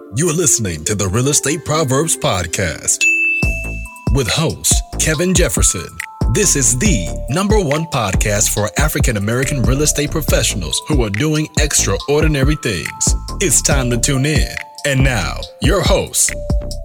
[0.00, 3.02] You're listening to the Real Estate Proverbs Podcast
[4.12, 5.88] with host Kevin Jefferson.
[6.32, 11.48] This is the number one podcast for African American real estate professionals who are doing
[11.58, 13.14] extraordinary things.
[13.40, 14.48] It's time to tune in.
[14.86, 16.32] And now, your host,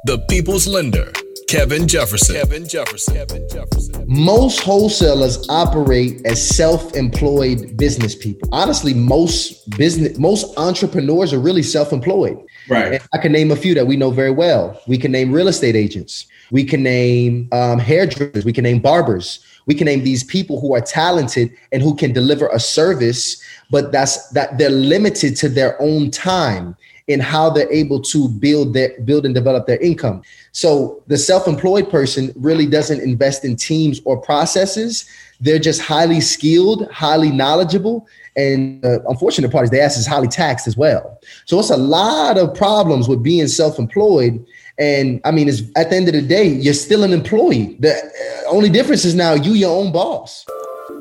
[0.06, 1.12] the people's lender,
[1.48, 2.36] Kevin Jefferson.
[2.36, 3.14] Kevin Jefferson.
[3.14, 4.06] Kevin Jefferson.
[4.08, 8.50] Most wholesalers operate as self-employed business people.
[8.52, 12.38] Honestly, most business most entrepreneurs are really self-employed.
[12.70, 12.94] Right.
[12.94, 14.82] And I can name a few that we know very well.
[14.88, 16.28] We can name real estate agents.
[16.52, 18.46] We can name um, hairdressers.
[18.46, 19.44] We can name barbers.
[19.66, 23.92] We can name these people who are talented and who can deliver a service, but
[23.92, 26.76] that's that they're limited to their own time
[27.08, 30.22] in how they're able to build their build and develop their income.
[30.52, 35.06] So the self-employed person really doesn't invest in teams or processes.
[35.40, 40.28] They're just highly skilled, highly knowledgeable, and the unfortunate part is the ass is highly
[40.28, 41.20] taxed as well.
[41.46, 44.46] So it's a lot of problems with being self-employed.
[44.80, 47.78] And I mean, it's at the end of the day, you're still an employee.
[47.80, 50.46] The uh, only difference is now you your own boss.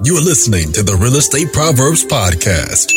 [0.05, 2.91] You're listening to the Real Estate Proverbs Podcast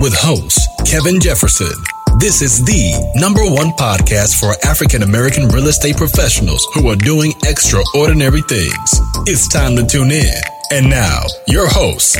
[0.00, 1.99] with host Kevin Jefferson.
[2.20, 7.32] This is the number one podcast for African American real estate professionals who are doing
[7.46, 9.00] extraordinary things.
[9.26, 10.34] It's time to tune in.
[10.70, 12.16] And now, your host,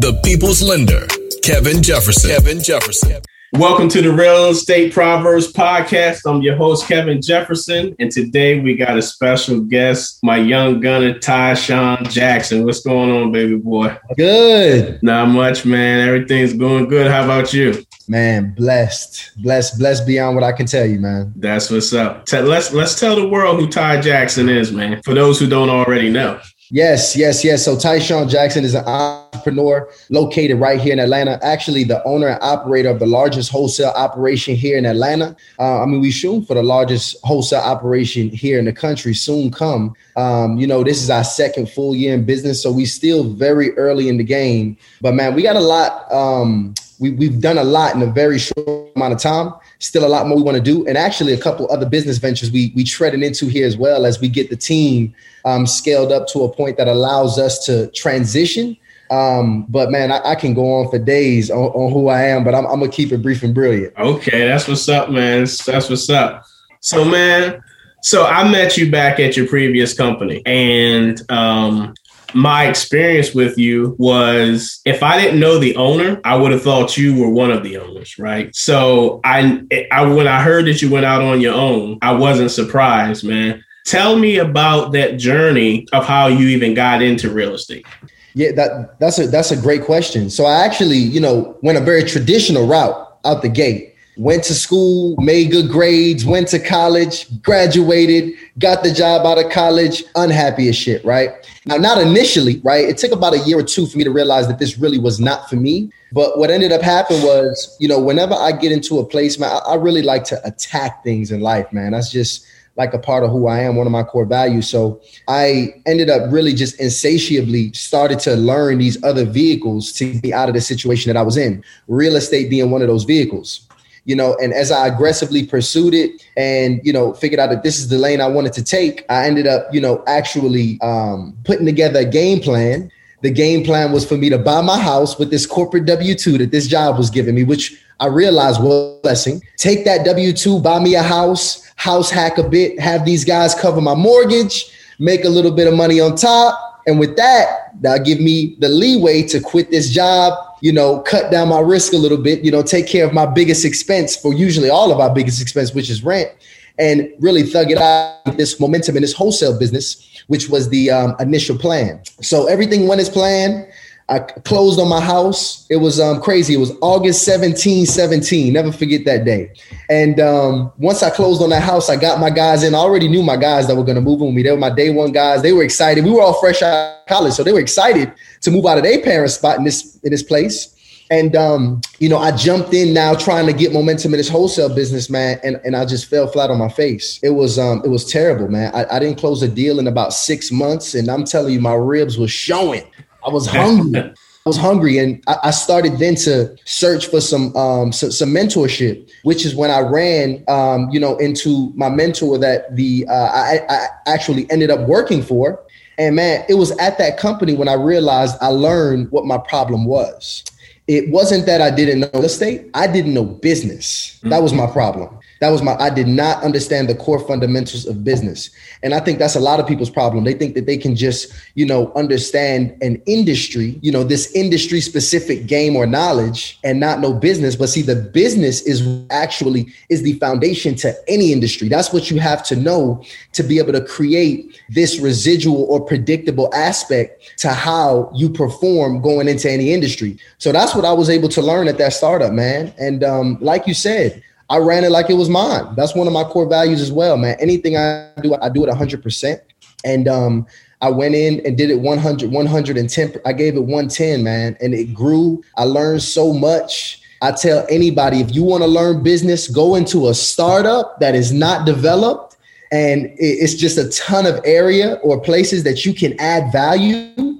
[0.00, 1.06] the people's lender,
[1.42, 2.30] Kevin Jefferson.
[2.30, 3.20] Kevin Jefferson.
[3.52, 6.22] Welcome to the Real Estate Proverbs Podcast.
[6.24, 11.18] I'm your host, Kevin Jefferson, and today we got a special guest, my young gunner,
[11.18, 12.64] Tyshawn Jackson.
[12.64, 13.94] What's going on, baby boy?
[14.16, 15.02] Good.
[15.02, 16.08] Not much, man.
[16.08, 17.10] Everything's going good.
[17.10, 17.84] How about you?
[18.06, 21.32] Man, blessed, blessed, blessed beyond what I can tell you, man.
[21.36, 22.30] That's what's up.
[22.30, 25.00] Let's let's tell the world who Ty Jackson is, man.
[25.02, 26.38] For those who don't already know.
[26.70, 27.64] Yes, yes, yes.
[27.64, 31.38] So Tyshawn Jackson is an entrepreneur located right here in Atlanta.
[31.42, 35.36] Actually, the owner and operator of the largest wholesale operation here in Atlanta.
[35.58, 39.14] Uh, I mean, we shoot for the largest wholesale operation here in the country.
[39.14, 39.94] Soon come.
[40.16, 43.76] Um, you know, this is our second full year in business, so we still very
[43.76, 44.76] early in the game.
[45.00, 46.10] But man, we got a lot.
[46.10, 49.52] Um, we, we've done a lot in a very short amount of time.
[49.78, 52.50] Still a lot more we want to do and actually a couple other business ventures
[52.50, 56.26] we we treading into here as well as we get the team um, scaled up
[56.28, 58.76] to a point that allows us to transition.
[59.10, 62.42] Um, but man I, I, can go on for days on, on who i am
[62.42, 63.94] but I'm, I'm, gonna keep it brief and brilliant.
[63.98, 65.40] Okay that's what's up man.
[65.40, 66.46] That's what's up.
[66.80, 67.62] So man
[68.02, 71.94] so i met you back at your previous company and um,
[72.34, 76.96] my experience with you was if I didn't know the owner, I would have thought
[76.96, 78.54] you were one of the owners, right?
[78.54, 79.62] So I,
[79.92, 83.64] I when I heard that you went out on your own, I wasn't surprised, man.
[83.84, 87.86] Tell me about that journey of how you even got into real estate.
[88.34, 90.28] Yeah, that that's a that's a great question.
[90.28, 94.54] So I actually, you know, went a very traditional route out the gate went to
[94.54, 100.68] school, made good grades, went to college, graduated, got the job out of college, unhappy
[100.68, 101.30] as shit, right?
[101.66, 102.88] Now, not initially, right?
[102.88, 105.18] It took about a year or two for me to realize that this really was
[105.18, 105.90] not for me.
[106.12, 109.50] But what ended up happening was, you know, whenever I get into a place, man,
[109.50, 111.92] I, I really like to attack things in life, man.
[111.92, 112.46] That's just
[112.76, 114.68] like a part of who I am, one of my core values.
[114.68, 120.34] So I ended up really just insatiably started to learn these other vehicles to be
[120.34, 121.64] out of the situation that I was in.
[121.86, 123.68] Real estate being one of those vehicles
[124.04, 127.78] you know, and as I aggressively pursued it and, you know, figured out that this
[127.78, 131.64] is the lane I wanted to take, I ended up, you know, actually um, putting
[131.64, 132.90] together a game plan.
[133.22, 136.38] The game plan was for me to buy my house with this corporate W 2
[136.38, 139.40] that this job was giving me, which I realized was a blessing.
[139.56, 143.54] Take that W 2, buy me a house, house hack a bit, have these guys
[143.54, 146.63] cover my mortgage, make a little bit of money on top.
[146.86, 150.34] And with that, that'll give me the leeway to quit this job
[150.64, 153.26] you know, cut down my risk a little bit, you know, take care of my
[153.26, 156.30] biggest expense for usually all of our biggest expense, which is rent,
[156.78, 161.14] and really thug it out this momentum in this wholesale business, which was the um,
[161.20, 162.00] initial plan.
[162.22, 163.70] So everything went as planned.
[164.08, 165.66] I closed on my house.
[165.70, 166.54] It was um, crazy.
[166.54, 168.52] It was August 17, 17.
[168.52, 169.52] Never forget that day.
[169.88, 172.74] And um, once I closed on that house, I got my guys in.
[172.74, 174.42] I already knew my guys that were going to move with me.
[174.42, 175.40] They were my day one guys.
[175.40, 176.04] They were excited.
[176.04, 178.12] We were all fresh out of college, so they were excited
[178.42, 180.74] to move out of their parents' spot in this in this place.
[181.10, 184.74] And um, you know, I jumped in now trying to get momentum in this wholesale
[184.74, 187.20] business, man, and, and I just fell flat on my face.
[187.22, 188.74] It was um, it was terrible, man.
[188.74, 191.74] I, I didn't close a deal in about six months, and I'm telling you, my
[191.74, 192.84] ribs were showing.
[193.24, 194.00] I was hungry.
[194.46, 198.28] I was hungry, and I, I, started then to search for some, um, some, some
[198.28, 203.14] mentorship, which is when I ran, um, you know, into my mentor that the uh,
[203.14, 205.64] I, I actually ended up working for.
[205.96, 209.86] And man, it was at that company when I realized I learned what my problem
[209.86, 210.44] was.
[210.88, 212.68] it wasn't that I didn't know real estate.
[212.74, 214.20] I didn't know business.
[214.24, 215.18] That was my problem.
[215.40, 218.50] That was my, I did not understand the core fundamentals of business.
[218.82, 220.24] And I think that's a lot of people's problem.
[220.24, 224.80] They think that they can just, you know, understand an industry, you know, this industry
[224.80, 227.56] specific game or knowledge and not know business.
[227.56, 231.68] But see, the business is actually is the foundation to any industry.
[231.68, 233.02] That's what you have to know
[233.32, 239.28] to be able to create this residual or predictable aspect to how you perform going
[239.28, 240.18] into any industry.
[240.38, 242.72] So that's what I was able to learn at that startup, man.
[242.78, 245.74] And um, like you said, I ran it like it was mine.
[245.76, 247.36] That's one of my core values as well, man.
[247.40, 249.40] Anything I do, I do it 100%.
[249.84, 250.46] And um,
[250.80, 253.14] I went in and did it 100, 110.
[253.24, 254.56] I gave it 110, man.
[254.60, 255.42] And it grew.
[255.56, 257.00] I learned so much.
[257.22, 261.32] I tell anybody if you want to learn business, go into a startup that is
[261.32, 262.36] not developed
[262.72, 267.33] and it's just a ton of area or places that you can add value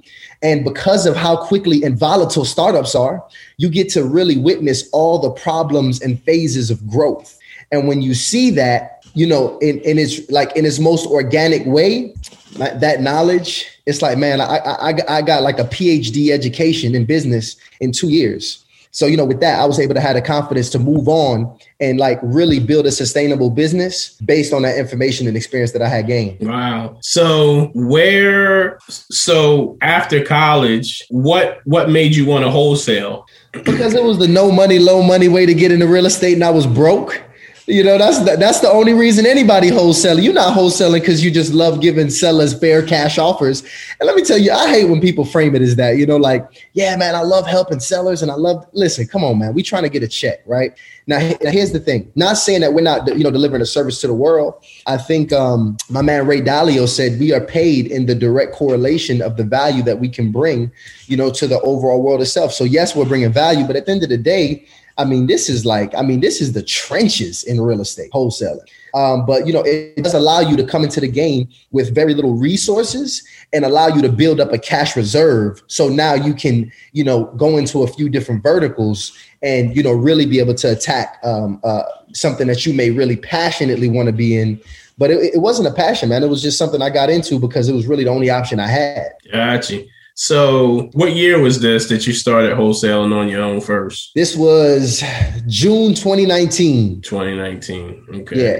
[0.45, 3.25] and because of how quickly and volatile startups are,
[3.57, 7.39] you get to really witness all the problems and phases of growth.
[7.71, 11.65] And when you see that, you know, in, in its like in its most organic
[11.65, 12.13] way,
[12.57, 17.55] that knowledge, it's like, man, I, I, I got like a PhD education in business
[17.79, 18.63] in two years.
[18.95, 21.59] So, you know, with that, I was able to have the confidence to move on
[21.81, 25.89] and like really build a sustainable business based on that information and experience that I
[25.89, 26.47] had gained.
[26.47, 26.97] Wow.
[27.01, 33.25] So where so after college, what what made you want to wholesale?
[33.51, 36.43] Because it was the no money, low money way to get into real estate and
[36.45, 37.21] I was broke.
[37.67, 40.23] You know, that's the, that's the only reason anybody wholesaling.
[40.23, 43.63] You're not wholesaling because you just love giving sellers fair cash offers.
[43.99, 45.97] And let me tell you, I hate when people frame it as that.
[45.97, 48.67] You know, like, yeah, man, I love helping sellers, and I love.
[48.73, 50.77] Listen, come on, man, we trying to get a check, right?
[51.07, 52.11] Now, now here's the thing.
[52.15, 54.63] Not saying that we're not, you know, delivering a service to the world.
[54.85, 59.23] I think um, my man Ray Dalio said we are paid in the direct correlation
[59.23, 60.71] of the value that we can bring,
[61.07, 62.53] you know, to the overall world itself.
[62.53, 65.49] So yes, we're bringing value, but at the end of the day I mean, this
[65.49, 68.65] is like, I mean, this is the trenches in real estate wholesaling.
[68.93, 72.13] Um, but you know, it does allow you to come into the game with very
[72.13, 75.61] little resources and allow you to build up a cash reserve.
[75.67, 79.11] So now you can, you know, go into a few different verticals
[79.41, 81.83] and you know really be able to attack um, uh,
[82.13, 84.59] something that you may really passionately want to be in.
[84.97, 86.23] But it, it, wasn't a passion, man.
[86.23, 88.67] It was just something I got into because it was really the only option I
[88.67, 89.09] had.
[89.29, 89.83] Gotcha.
[90.17, 94.11] So, what year was this that you started wholesaling on your own first?
[94.15, 95.03] This was
[95.47, 97.01] June 2019.
[97.01, 98.05] 2019.
[98.21, 98.43] Okay.
[98.43, 98.59] Yeah.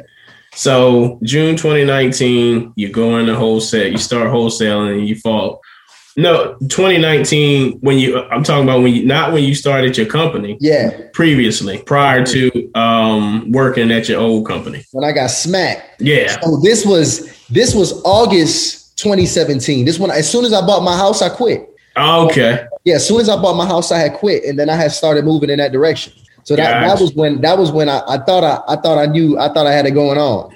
[0.54, 5.62] So, June 2019, you go into wholesale, you start wholesaling and you fall.
[6.18, 10.58] No, 2019 when you I'm talking about when you not when you started your company.
[10.62, 11.10] Yeah.
[11.12, 14.86] Previously, prior to um working at your old company.
[14.94, 16.02] When I got smacked.
[16.02, 16.38] Yeah.
[16.42, 19.86] So this was this was August 2017.
[19.86, 21.70] This one, as soon as I bought my house, I quit.
[21.96, 22.66] Okay.
[22.84, 24.92] Yeah, as soon as I bought my house, I had quit, and then I had
[24.92, 26.14] started moving in that direction.
[26.44, 29.06] So that, that was when that was when I, I thought I, I thought I
[29.06, 30.56] knew I thought I had it going on.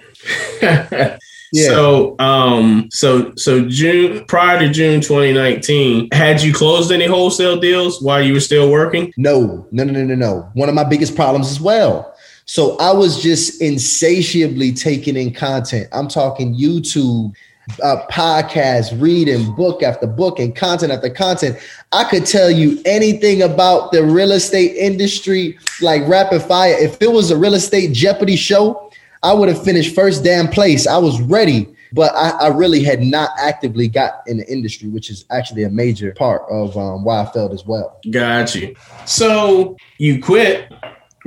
[0.61, 1.17] yeah.
[1.51, 8.01] So um so so June prior to June 2019, had you closed any wholesale deals
[8.03, 9.11] while you were still working?
[9.17, 10.49] No, no, no, no, no, no.
[10.53, 12.15] One of my biggest problems as well.
[12.45, 15.87] So I was just insatiably taking in content.
[15.91, 17.33] I'm talking YouTube,
[17.81, 21.57] uh, podcast, reading book after book and content after content.
[21.91, 26.75] I could tell you anything about the real estate industry like rapid fire.
[26.77, 28.91] If it was a real estate Jeopardy show,
[29.23, 30.87] I would have finished first damn place.
[30.87, 35.09] I was ready, but I, I really had not actively got in the industry, which
[35.09, 37.99] is actually a major part of um, why I felt as well.
[38.09, 38.75] Got you.
[39.05, 40.71] So you quit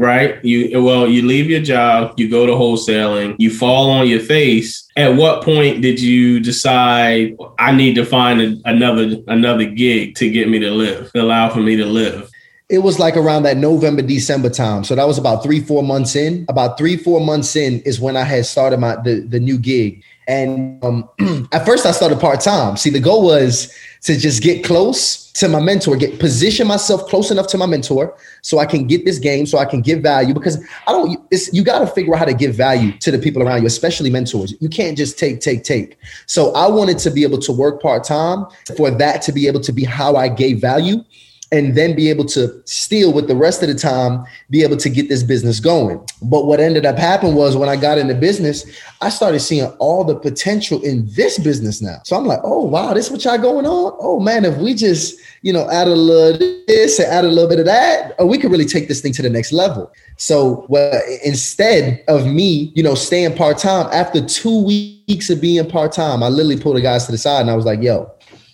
[0.03, 0.45] right?
[0.45, 4.89] You well, you leave your job, you go to wholesaling, you fall on your face.
[4.97, 10.29] At what point did you decide I need to find a, another another gig to
[10.29, 12.29] get me to live, to allow for me to live?
[12.69, 14.83] It was like around that November, December time.
[14.83, 16.47] So that was about three, four months in.
[16.49, 20.03] About three, four months in is when I had started my the, the new gig.
[20.29, 21.09] And um,
[21.53, 22.77] at first, I started part time.
[22.77, 27.31] See, the goal was to just get close to my mentor, get position myself close
[27.31, 30.35] enough to my mentor, so I can get this game, so I can give value.
[30.35, 31.19] Because I don't,
[31.53, 34.11] you got to figure out how to give value to the people around you, especially
[34.11, 34.55] mentors.
[34.61, 35.99] You can't just take, take, take.
[36.27, 39.61] So I wanted to be able to work part time for that to be able
[39.61, 41.05] to be how I gave value
[41.53, 44.89] and then be able to still with the rest of the time be able to
[44.89, 46.05] get this business going.
[46.23, 48.65] But what ended up happening was when i got into business
[49.01, 51.99] i started seeing all the potential in this business now.
[52.05, 53.97] So i'm like oh wow this is what y'all going on?
[54.01, 57.49] Oh man if we just you know add a little this and add a little
[57.49, 59.93] bit of that oh, we could really take this thing to the next level.
[60.17, 66.23] So well, instead of me you know staying part-time after two weeks of being part-time
[66.23, 68.11] i literally pulled the guys to the side and i was like yo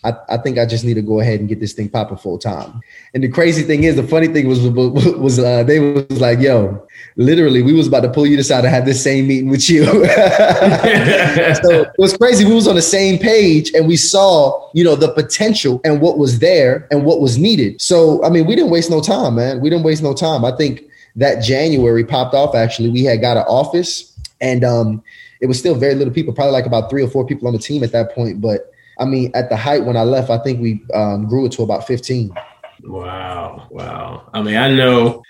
[0.08, 2.38] I, I think I just need to go ahead and get this thing popping full
[2.38, 2.80] time.
[3.14, 6.86] And the crazy thing is, the funny thing was was uh, they was like, "Yo,
[7.16, 9.84] literally, we was about to pull you aside to have this same meeting with you."
[9.84, 9.92] so
[11.82, 12.44] it was crazy.
[12.44, 16.18] We was on the same page, and we saw, you know, the potential and what
[16.18, 17.80] was there and what was needed.
[17.80, 19.60] So I mean, we didn't waste no time, man.
[19.60, 20.44] We didn't waste no time.
[20.44, 20.84] I think
[21.16, 22.54] that January popped off.
[22.54, 25.02] Actually, we had got an office, and um,
[25.40, 27.60] it was still very little people, probably like about three or four people on the
[27.60, 30.60] team at that point, but I mean, at the height when I left, I think
[30.60, 32.32] we um, grew it to about 15.
[32.84, 33.66] Wow.
[33.70, 34.28] Wow.
[34.32, 35.22] I mean, I know,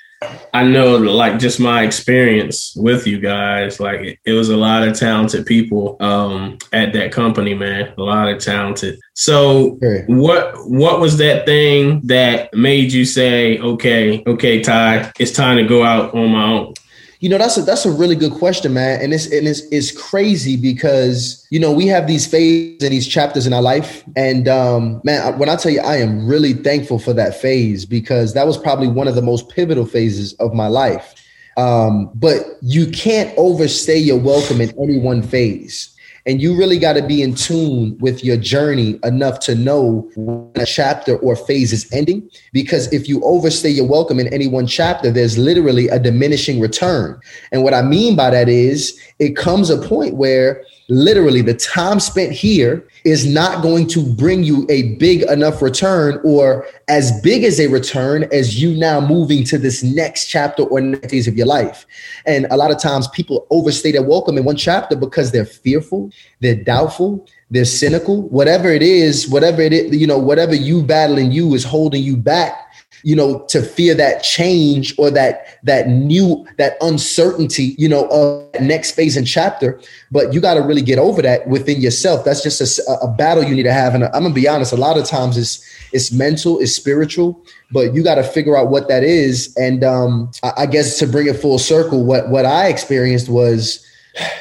[0.52, 4.86] I know, like just my experience with you guys, like it, it was a lot
[4.86, 7.94] of talented people um, at that company, man.
[7.96, 8.98] A lot of talented.
[9.14, 10.04] So, sure.
[10.06, 15.64] what what was that thing that made you say, okay, okay, Ty, it's time to
[15.64, 16.74] go out on my own?
[17.20, 19.00] You know, that's a that's a really good question, man.
[19.02, 23.08] And it's and it's it's crazy because you know we have these phases and these
[23.08, 24.04] chapters in our life.
[24.14, 28.34] And um, man, when I tell you, I am really thankful for that phase because
[28.34, 31.14] that was probably one of the most pivotal phases of my life.
[31.56, 35.92] Um, but you can't overstay your welcome in any one phase.
[36.28, 40.62] And you really got to be in tune with your journey enough to know when
[40.62, 42.28] a chapter or phase is ending.
[42.52, 47.18] Because if you overstay your welcome in any one chapter, there's literally a diminishing return.
[47.50, 52.00] And what I mean by that is it comes a point where literally the time
[52.00, 57.44] spent here is not going to bring you a big enough return or as big
[57.44, 61.36] as a return as you now moving to this next chapter or next phase of
[61.36, 61.86] your life.
[62.24, 66.10] And a lot of times people overstay their welcome in one chapter because they're fearful,
[66.40, 71.30] they're doubtful, they're cynical, whatever it is, whatever it is, you know, whatever you battling
[71.30, 72.67] you is holding you back
[73.02, 78.60] you know to fear that change or that that new that uncertainty you know of
[78.60, 79.80] next phase and chapter.
[80.10, 82.24] But you got to really get over that within yourself.
[82.24, 83.94] That's just a, a battle you need to have.
[83.94, 87.94] And i'm gonna be honest a lot of times it's it's mental it's spiritual but
[87.94, 89.54] you got to figure out what that is.
[89.56, 93.84] And um I, I guess to bring it full circle what what i experienced was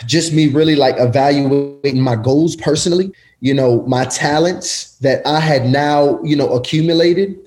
[0.06, 3.12] just me really like evaluating my goals personally
[3.42, 7.38] you know my talents that i had now you know accumulated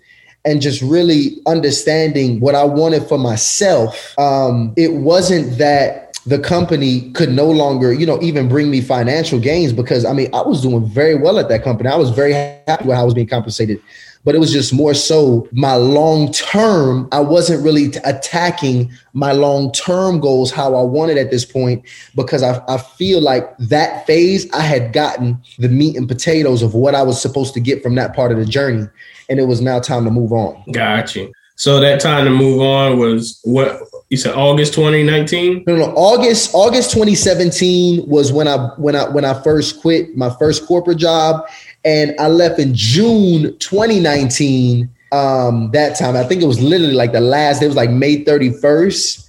[0.45, 7.11] and just really understanding what I wanted for myself, um, it wasn't that the company
[7.13, 10.63] could no longer, you know, even bring me financial gains because I mean, I was
[10.63, 11.89] doing very well at that company.
[11.89, 13.81] I was very happy with how I was being compensated.
[14.23, 17.09] But it was just more so my long term.
[17.11, 21.87] I wasn't really t- attacking my long term goals how I wanted at this point
[22.15, 26.75] because I, I feel like that phase I had gotten the meat and potatoes of
[26.75, 28.87] what I was supposed to get from that part of the journey
[29.31, 30.63] and it was now time to move on.
[30.73, 31.29] Gotcha.
[31.55, 35.65] So that time to move on was what you said August 2019?
[35.67, 40.31] No, no, August August 2017 was when I when I when I first quit my
[40.39, 41.47] first corporate job
[41.85, 46.17] and I left in June 2019 um that time.
[46.17, 49.29] I think it was literally like the last it was like May 31st.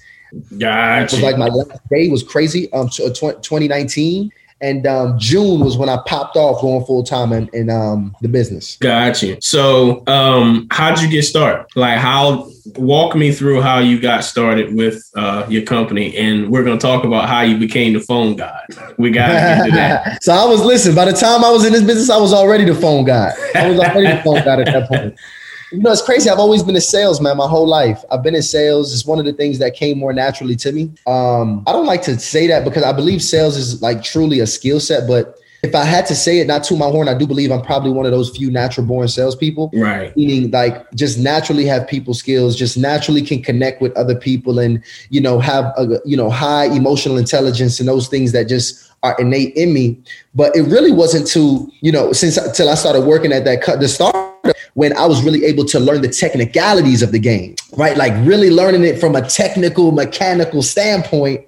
[0.57, 1.03] Gotcha.
[1.03, 4.31] It was like my last day was crazy um 2019
[4.61, 8.27] and um, June was when I popped off going full time in, in um, the
[8.27, 8.77] business.
[8.77, 9.37] Got you.
[9.41, 11.65] So, um, how'd you get started?
[11.75, 12.49] Like, how?
[12.75, 16.81] Walk me through how you got started with uh, your company, and we're going to
[16.81, 18.61] talk about how you became the phone guy.
[18.97, 20.23] We got to get to that.
[20.23, 20.93] so I was listen.
[20.93, 23.33] By the time I was in this business, I was already the phone guy.
[23.55, 25.15] I was already the phone guy at that point.
[25.71, 26.29] You know, it's crazy.
[26.29, 28.03] I've always been a salesman my whole life.
[28.11, 28.93] I've been in sales.
[28.93, 30.91] It's one of the things that came more naturally to me.
[31.07, 34.47] Um, I don't like to say that because I believe sales is like truly a
[34.47, 37.27] skill set, but if I had to say it, not to my horn, I do
[37.27, 39.69] believe I'm probably one of those few natural born salespeople.
[39.73, 40.15] Right.
[40.17, 44.83] Meaning like just naturally have people skills, just naturally can connect with other people and,
[45.09, 49.15] you know, have a, you know, high emotional intelligence and those things that just are
[49.19, 50.01] innate in me.
[50.33, 53.79] But it really wasn't to, you know, since until I started working at that cut
[53.79, 54.30] the start
[54.73, 57.97] when I was really able to learn the technicalities of the game, right?
[57.97, 61.45] Like really learning it from a technical, mechanical standpoint.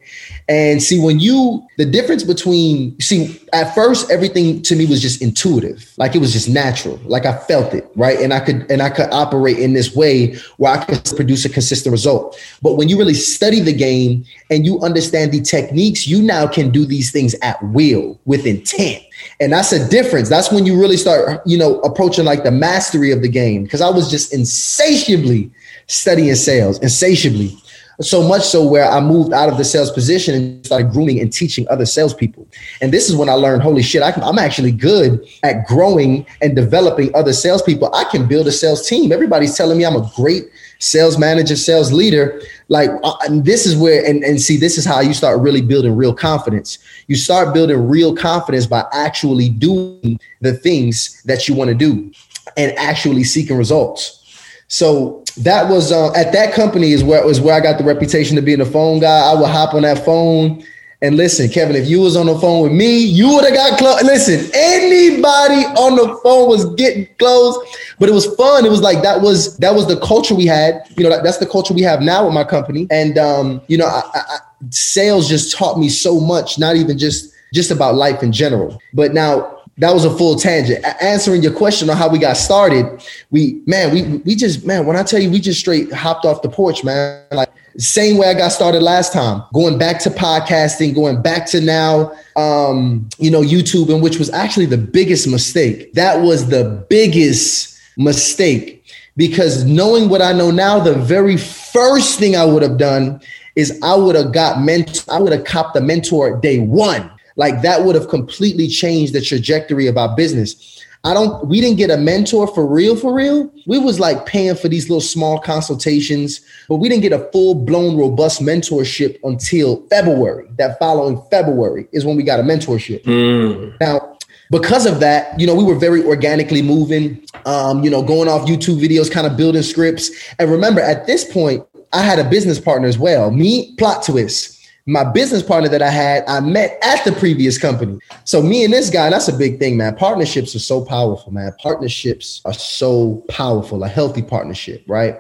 [0.50, 5.22] And see, when you, the difference between, see, at first, everything to me was just
[5.22, 5.94] intuitive.
[5.98, 7.00] Like it was just natural.
[7.06, 8.20] Like I felt it, right?
[8.20, 11.50] And I could, and I could operate in this way where I could produce a
[11.50, 12.38] consistent result.
[12.62, 16.72] But when you really study the game and you understand the techniques, you now can
[16.72, 19.02] do these things at will with intent.
[19.40, 20.28] And that's a difference.
[20.28, 23.66] That's when you really start, you know, approaching like the mastery of the game.
[23.68, 25.52] Cause I was just insatiably
[25.88, 27.58] studying sales, insatiably.
[28.02, 31.32] So much so where I moved out of the sales position and started grooming and
[31.32, 32.48] teaching other salespeople.
[32.82, 36.56] And this is when I learned, holy shit, I am actually good at growing and
[36.56, 37.94] developing other salespeople.
[37.94, 39.12] I can build a sales team.
[39.12, 40.46] Everybody's telling me I'm a great
[40.80, 42.42] sales manager, sales leader.
[42.68, 45.96] Like uh, this is where, and, and see, this is how you start really building
[45.96, 46.80] real confidence.
[47.08, 52.12] You start building real confidence by actually doing the things that you want to do
[52.58, 54.20] and actually seeking results.
[54.68, 58.38] So that was uh, at that company is where was where I got the reputation
[58.38, 59.32] of being a phone guy.
[59.32, 60.64] I would hop on that phone
[61.04, 61.76] and listen, Kevin.
[61.76, 64.02] If you was on the phone with me, you would have got close.
[64.04, 67.58] Listen, anybody on the phone was getting close,
[68.00, 68.66] but it was fun.
[68.66, 70.82] It was like that was that was the culture we had.
[70.96, 72.88] You know, that, that's the culture we have now with my company.
[72.90, 74.38] And um, you know, I, I,
[74.70, 76.58] sales just taught me so much.
[76.58, 80.84] Not even just just about life in general, but now that was a full tangent.
[81.02, 84.96] answering your question on how we got started, we man, we we just man, when
[84.96, 87.26] I tell you, we just straight hopped off the porch, man.
[87.32, 91.62] Like same way I got started last time, going back to podcasting, going back to
[91.62, 95.94] now, um, you know, YouTube, and which was actually the biggest mistake.
[95.94, 98.86] That was the biggest mistake
[99.18, 103.22] because knowing what I know now, the very first thing I would have done
[103.56, 107.10] is I would have got ment- I would have copped the mentor day one.
[107.36, 110.84] Like that would have completely changed the trajectory of our business.
[111.06, 113.52] I don't we didn't get a mentor for real for real.
[113.68, 117.98] We was like paying for these little small consultations, but we didn't get a full-blown
[117.98, 120.48] robust mentorship until February.
[120.58, 123.04] That following February is when we got a mentorship.
[123.04, 123.78] Mm.
[123.82, 124.18] Now,
[124.50, 128.48] because of that, you know, we were very organically moving, um, you know, going off
[128.48, 130.10] YouTube videos, kind of building scripts.
[130.40, 133.30] And remember, at this point, I had a business partner as well.
[133.30, 138.00] Me, plot twist my business partner that I had, I met at the previous company.
[138.26, 139.96] So me and this guy, that's a big thing, man.
[139.96, 141.54] Partnerships are so powerful, man.
[141.60, 145.16] Partnerships are so powerful, a healthy partnership, right?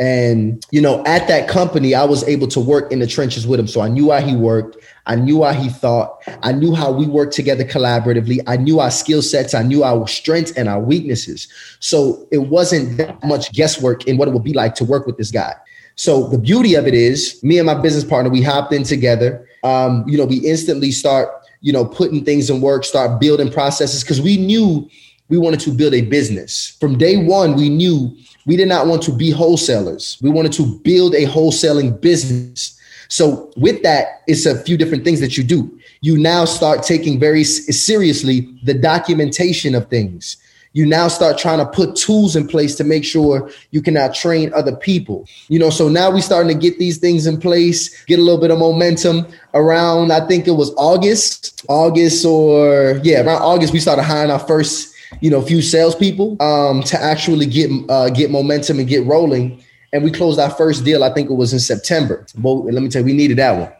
[0.00, 3.60] And you know, at that company, I was able to work in the trenches with
[3.60, 3.68] him.
[3.68, 4.78] So I knew how he worked.
[5.06, 6.20] I knew how he thought.
[6.42, 8.40] I knew how we worked together collaboratively.
[8.48, 9.54] I knew our skill sets.
[9.54, 11.46] I knew our strengths and our weaknesses.
[11.78, 15.16] So it wasn't that much guesswork in what it would be like to work with
[15.16, 15.54] this guy.
[15.96, 19.48] So the beauty of it is, me and my business partner, we hopped in together.
[19.62, 21.28] Um, you know, we instantly start,
[21.60, 24.88] you know, putting things in work, start building processes because we knew
[25.28, 26.76] we wanted to build a business.
[26.80, 30.18] From day one, we knew we did not want to be wholesalers.
[30.20, 32.78] We wanted to build a wholesaling business.
[33.08, 35.78] So with that, it's a few different things that you do.
[36.00, 40.36] You now start taking very seriously the documentation of things
[40.74, 44.08] you now start trying to put tools in place to make sure you can now
[44.08, 45.26] train other people.
[45.48, 48.40] You know, so now we starting to get these things in place, get a little
[48.40, 53.78] bit of momentum around, I think it was August, August or yeah, around August, we
[53.78, 58.80] started hiring our first, you know, few salespeople um, to actually get uh, get momentum
[58.80, 59.62] and get rolling.
[59.92, 61.04] And we closed our first deal.
[61.04, 62.26] I think it was in September.
[62.42, 63.72] Well, let me tell you, we needed that one.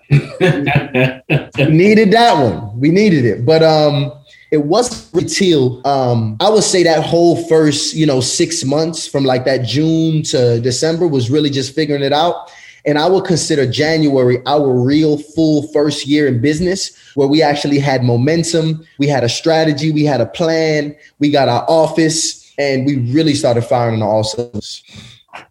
[1.58, 2.78] we needed that one.
[2.78, 3.44] We needed it.
[3.44, 4.12] But um,
[4.54, 9.24] it wasn't until um, I would say that whole first, you know, six months from
[9.24, 12.52] like that June to December was really just figuring it out.
[12.86, 17.80] And I would consider January our real full first year in business where we actually
[17.80, 22.86] had momentum, we had a strategy, we had a plan, we got our office, and
[22.86, 24.84] we really started firing on all cylinders.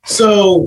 [0.06, 0.66] So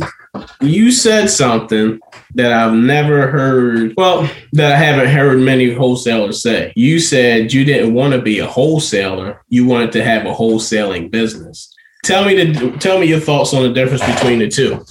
[0.61, 2.01] you said something
[2.35, 6.73] that I've never heard, well, that I haven't heard many wholesalers say.
[6.77, 11.11] You said you didn't want to be a wholesaler, you wanted to have a wholesaling
[11.11, 11.73] business.
[12.05, 14.85] Tell me the tell me your thoughts on the difference between the two.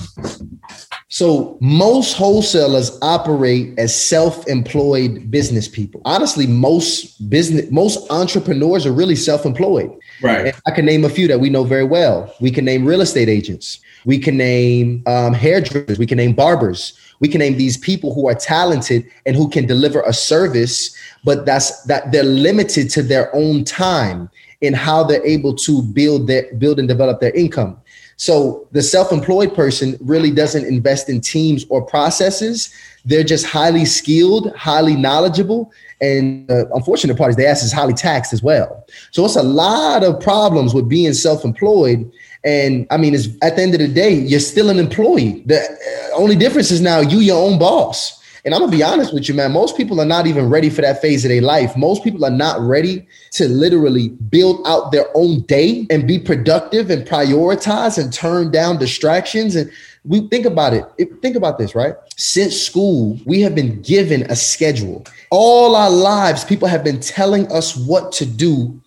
[1.07, 6.01] So most wholesalers operate as self-employed business people.
[6.03, 9.91] Honestly, most business most entrepreneurs are really self-employed.
[10.21, 10.47] Right.
[10.47, 12.33] And I can name a few that we know very well.
[12.41, 13.79] We can name real estate agents.
[14.05, 15.99] We can name um, hairdressers.
[15.99, 16.97] We can name barbers.
[17.19, 21.45] We can name these people who are talented and who can deliver a service, but
[21.45, 24.29] that's that they're limited to their own time
[24.61, 27.77] in how they're able to build their build and develop their income.
[28.17, 32.73] So the self-employed person really doesn't invest in teams or processes.
[33.03, 37.93] They're just highly skilled, highly knowledgeable, and the unfortunate part is the ass is highly
[37.93, 38.85] taxed as well.
[39.11, 42.09] So it's a lot of problems with being self-employed
[42.45, 45.41] and I mean, at the end of the day, you're still an employee.
[45.47, 48.21] The uh, only difference is now you your own boss.
[48.45, 49.51] And I'm gonna be honest with you, man.
[49.51, 51.75] Most people are not even ready for that phase of their life.
[51.75, 56.91] Most people are not ready to literally build out their own day and be productive
[56.91, 59.55] and prioritize and turn down distractions.
[59.55, 59.71] And
[60.03, 60.85] we think about it.
[61.23, 61.95] Think about this, right?
[62.15, 65.03] Since school, we have been given a schedule.
[65.31, 68.79] All our lives, people have been telling us what to do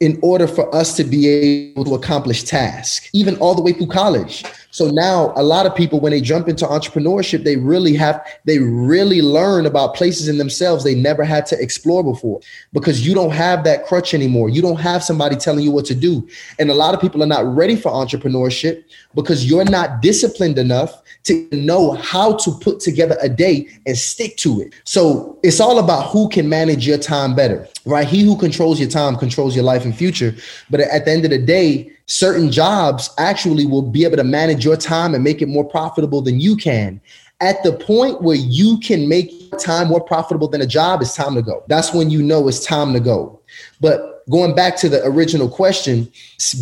[0.00, 3.86] in order for us to be able to accomplish tasks, even all the way through
[3.86, 4.42] college.
[4.70, 8.58] So now a lot of people, when they jump into entrepreneurship, they really have, they
[8.60, 12.40] really learn about places in themselves they never had to explore before
[12.72, 14.48] because you don't have that crutch anymore.
[14.48, 16.26] You don't have somebody telling you what to do.
[16.58, 18.84] And a lot of people are not ready for entrepreneurship
[19.14, 24.36] because you're not disciplined enough to know how to put together a day and stick
[24.38, 24.74] to it.
[24.84, 28.06] So it's all about who can manage your time better, right?
[28.06, 30.34] He who controls your time controls your life and future.
[30.70, 34.64] But at the end of the day, certain jobs actually will be able to manage
[34.64, 37.00] your time and make it more profitable than you can.
[37.40, 41.34] At the point where you can make time more profitable than a job, it's time
[41.34, 41.64] to go.
[41.68, 43.40] That's when you know it's time to go.
[43.80, 46.10] But going back to the original question,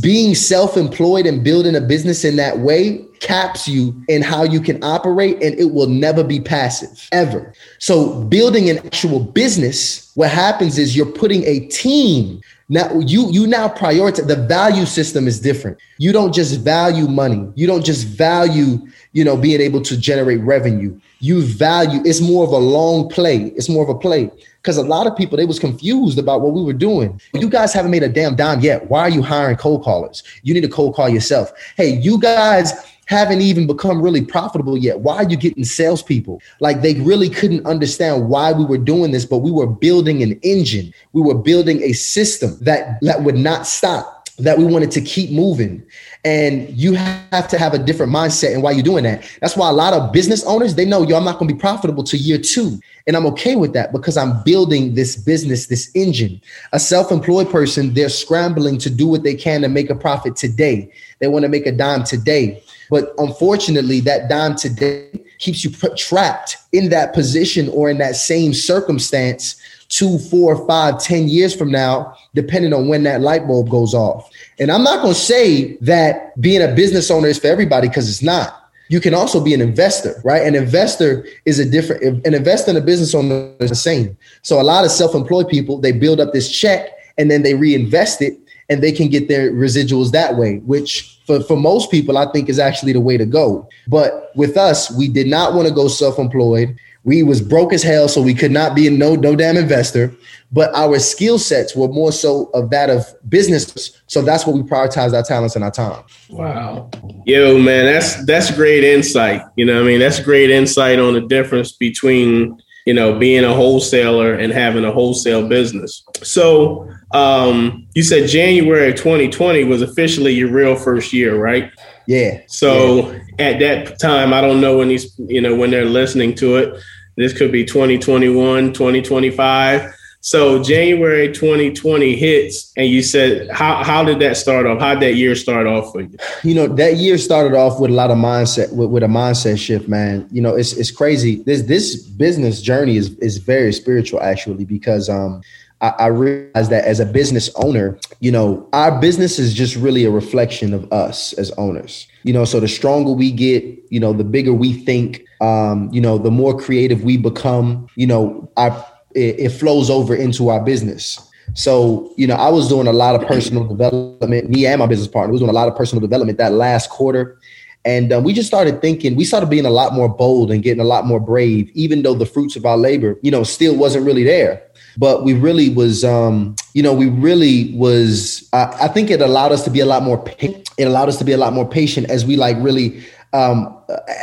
[0.01, 4.61] being self employed and building a business in that way caps you in how you
[4.61, 7.53] can operate and it will never be passive ever.
[7.79, 13.47] So building an actual business, what happens is you're putting a team now you you
[13.47, 15.79] now prioritize the value system is different.
[15.97, 17.51] You don't just value money.
[17.55, 20.99] You don't just value, you know, being able to generate revenue.
[21.21, 23.45] You value it's more of a long play.
[23.57, 24.31] It's more of a play
[24.63, 27.19] because a lot of people they was confused about what we were doing.
[27.33, 28.91] You guys haven't made a damn dime yet.
[28.91, 30.23] Why are you hiring cold callers?
[30.43, 31.53] You need to cold call yourself.
[31.77, 32.75] Hey, you guys
[33.09, 35.01] haven't even become really profitable yet.
[35.01, 36.43] Why are you getting salespeople?
[36.61, 40.39] Like they really couldn't understand why we were doing this, but we were building an
[40.43, 40.93] engine.
[41.15, 45.31] We were building a system that, that would not stop, that we wanted to keep
[45.31, 45.83] moving.
[46.23, 49.27] And you have to have a different mindset and why you're doing that.
[49.41, 52.05] That's why a lot of business owners, they know, yo, I'm not to be profitable
[52.05, 52.79] to year two.
[53.07, 56.43] And I'm okay with that because I'm building this business, this engine.
[56.75, 60.93] A self-employed person, they're scrambling to do what they can to make a profit today.
[61.21, 66.57] They want to make a dime today but unfortunately, that dime today keeps you trapped
[66.73, 72.15] in that position or in that same circumstance two, four, five, ten years from now,
[72.35, 74.31] depending on when that light bulb goes off.
[74.59, 78.09] And I'm not going to say that being a business owner is for everybody because
[78.09, 78.71] it's not.
[78.91, 80.47] You can also be an investor, right?
[80.47, 84.17] An investor is a different, an investor and a business owner is the same.
[84.43, 88.23] So a lot of self-employed people, they build up this check and then they reinvest
[88.23, 88.39] it
[88.71, 92.49] and they can get their residuals that way, which for, for most people, I think
[92.49, 93.69] is actually the way to go.
[93.87, 96.75] But with us, we did not want to go self-employed.
[97.05, 100.15] We was broke as hell, so we could not be a no, no damn investor.
[100.51, 104.01] But our skill sets were more so of that of business.
[104.07, 106.03] So that's what we prioritize our talents and our time.
[106.31, 106.91] Wow.
[107.27, 109.43] Yo, man, that's that's great insight.
[109.57, 113.53] You know, I mean, that's great insight on the difference between you know, being a
[113.53, 116.03] wholesaler and having a wholesale business.
[116.23, 121.71] So um, you said January 2020 was officially your real first year, right?
[122.07, 122.41] Yeah.
[122.47, 123.21] So yeah.
[123.41, 126.83] at that time, I don't know when these, you know, when they're listening to it,
[127.19, 129.95] this could be 2021, 2025.
[130.21, 134.81] So January 2020 hits, and you said, how, how did that start off?
[134.81, 136.17] How did that year start off for you?
[136.43, 139.59] You know, that year started off with a lot of mindset, with, with a mindset
[139.59, 140.29] shift, man.
[140.33, 141.43] You know, it's it's crazy.
[141.45, 145.41] This this business journey is is very spiritual actually, because um
[145.81, 150.05] I, I realized that as a business owner, you know, our business is just really
[150.05, 152.09] a reflection of us as owners.
[152.25, 156.01] You know, so the stronger we get, you know, the bigger we think, um, you
[156.01, 158.85] know, the more creative we become, you know, our
[159.19, 161.19] it, it flows over into our business.
[161.55, 164.51] So, you know, I was doing a lot of personal development.
[164.51, 167.39] Me and my business partner was doing a lot of personal development that last quarter.
[167.85, 170.81] And um, we just started thinking, we started being a lot more bold and getting
[170.81, 174.05] a lot more brave, even though the fruits of our labor, you know, still wasn't
[174.05, 174.63] really there.
[174.99, 179.53] But we really was, um, you know, we really was, I, I think it allowed
[179.53, 182.11] us to be a lot more, it allowed us to be a lot more patient
[182.11, 183.03] as we like really
[183.33, 183.75] um,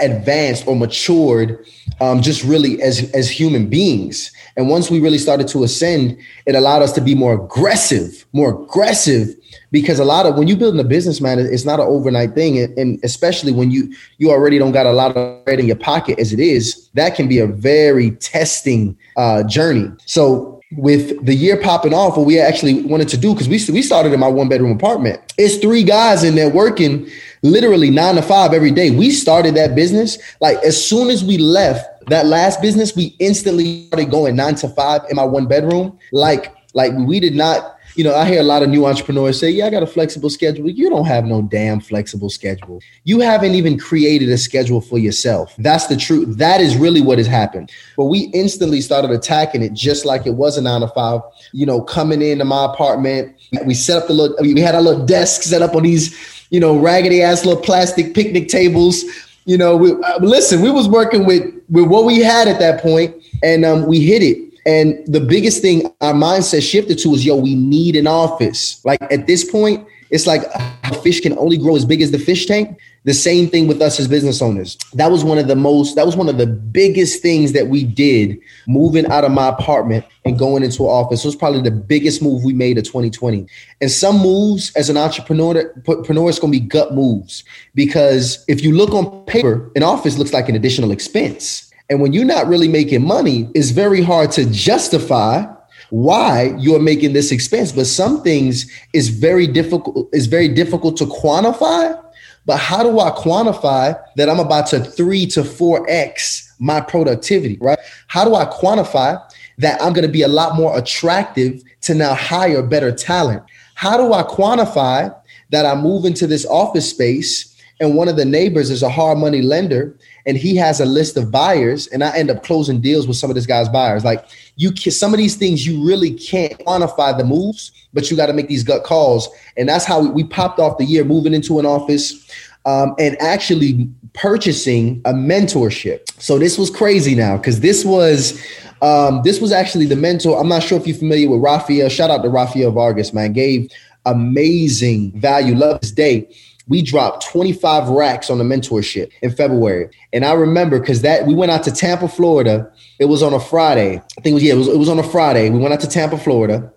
[0.01, 1.65] advanced or matured
[2.01, 4.31] um, just really as, as human beings.
[4.57, 8.63] And once we really started to ascend, it allowed us to be more aggressive, more
[8.63, 9.35] aggressive.
[9.71, 12.57] Because a lot of when you building a business, man, it's not an overnight thing,
[12.77, 16.19] and, especially when you you already don't got a lot of bread in your pocket
[16.19, 19.89] as it is, that can be a very testing uh, journey.
[20.05, 23.81] So with the year popping off, what we actually wanted to do because we we
[23.81, 25.21] started in my one bedroom apartment.
[25.37, 27.09] It's three guys in there working
[27.41, 28.91] literally nine to five every day.
[28.91, 33.87] We started that business like as soon as we left that last business, we instantly
[33.87, 35.97] started going nine to five in my one bedroom.
[36.11, 39.49] Like, like we did not, you know, I hear a lot of new entrepreneurs say,
[39.49, 40.69] Yeah, I got a flexible schedule.
[40.69, 42.81] You don't have no damn flexible schedule.
[43.05, 45.55] You haven't even created a schedule for yourself.
[45.57, 46.37] That's the truth.
[46.37, 47.71] That is really what has happened.
[47.95, 51.21] But we instantly started attacking it just like it was a nine to five,
[51.53, 53.35] you know, coming into my apartment.
[53.65, 56.59] We set up the little, we had our little desk set up on these, you
[56.59, 59.05] know, raggedy ass little plastic picnic tables
[59.45, 62.81] you know, we, uh, listen, we was working with with what we had at that
[62.81, 64.53] point, and um, we hit it.
[64.67, 68.83] And the biggest thing our mindset shifted to was, yo, we need an office.
[68.83, 72.17] Like at this point, It's like a fish can only grow as big as the
[72.17, 72.79] fish tank.
[73.03, 74.77] The same thing with us as business owners.
[74.93, 77.83] That was one of the most, that was one of the biggest things that we
[77.83, 81.25] did moving out of my apartment and going into an office.
[81.25, 83.45] It was probably the biggest move we made of 2020.
[83.81, 87.43] And some moves as an entrepreneur, entrepreneur it's going to be gut moves
[87.75, 91.73] because if you look on paper, an office looks like an additional expense.
[91.89, 95.45] And when you're not really making money, it's very hard to justify
[95.89, 97.71] why you're making this expense.
[97.71, 102.01] But some things is very difficult, is very difficult to quantify.
[102.45, 107.57] But how do I quantify that I'm about to three to four X my productivity,
[107.59, 107.79] right?
[108.07, 109.21] How do I quantify
[109.57, 113.43] that I'm going to be a lot more attractive to now hire better talent?
[113.73, 115.15] How do I quantify
[115.49, 119.17] that I move into this office space and one of the neighbors is a hard
[119.17, 123.07] money lender and he has a list of buyers and I end up closing deals
[123.07, 124.05] with some of this guy's buyers.
[124.05, 128.27] Like you some of these things you really can't quantify the moves, but you got
[128.27, 129.27] to make these gut calls.
[129.57, 132.29] And that's how we, we, popped off the year moving into an office
[132.65, 136.09] um, and actually purchasing a mentorship.
[136.21, 138.41] So this was crazy now because this was
[138.81, 140.39] um, this was actually the mentor.
[140.39, 141.89] I'm not sure if you're familiar with Rafael.
[141.89, 143.33] Shout out to Rafael Vargas, man.
[143.33, 143.69] Gave
[144.05, 145.55] amazing value.
[145.55, 146.29] Love his day
[146.67, 149.89] we dropped 25 racks on the mentorship in February.
[150.13, 152.71] And I remember because that we went out to Tampa, Florida.
[152.99, 153.97] It was on a Friday.
[153.97, 155.49] I think it was yeah, it was, it was on a Friday.
[155.49, 156.71] We went out to Tampa, Florida,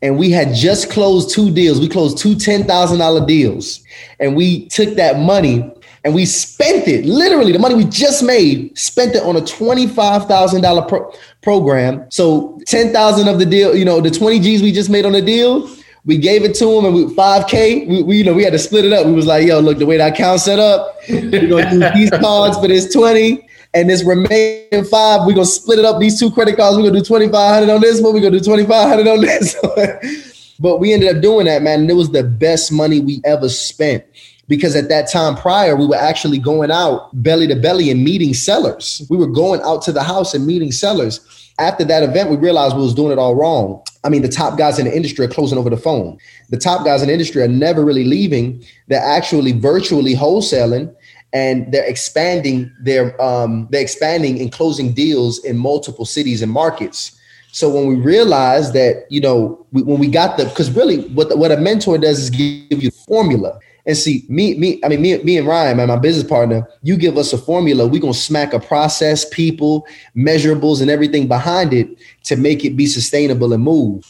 [0.00, 1.80] and we had just closed two deals.
[1.80, 3.82] We closed two $10,000 deals.
[4.20, 5.70] And we took that money
[6.04, 10.88] and we spent it literally the money we just made spent it on a $25,000
[10.88, 12.04] pro- program.
[12.10, 15.22] So 10,000 of the deal, you know, the 20 G's we just made on the
[15.22, 15.68] deal
[16.04, 17.88] we gave it to him and we 5K.
[17.88, 19.06] We, we, you know we had to split it up.
[19.06, 22.10] We was like, yo, look, the way that account set up, we're gonna use these
[22.20, 26.00] cards for this 20 and this remaining five, we're gonna split it up.
[26.00, 29.06] These two credit cards, we're gonna do 2500 on this one, we're gonna do 2500
[29.06, 30.56] on this.
[30.60, 31.80] but we ended up doing that, man.
[31.80, 34.04] And it was the best money we ever spent
[34.48, 38.34] because at that time prior, we were actually going out belly to belly and meeting
[38.34, 39.06] sellers.
[39.08, 41.41] We were going out to the house and meeting sellers.
[41.58, 43.82] After that event, we realized we was doing it all wrong.
[44.04, 46.18] I mean, the top guys in the industry are closing over the phone.
[46.50, 48.64] The top guys in the industry are never really leaving.
[48.88, 50.94] They're actually virtually wholesaling
[51.32, 57.18] and they're expanding their um, they're expanding and closing deals in multiple cities and markets.
[57.52, 61.28] So when we realized that, you know, we, when we got the because really what
[61.28, 63.58] the, what a mentor does is give you formula.
[63.84, 66.96] And see, me, me, I mean, me, me and Ryan, man, my business partner, you
[66.96, 71.88] give us a formula, we're gonna smack a process, people, measurables, and everything behind it
[72.24, 74.08] to make it be sustainable and move.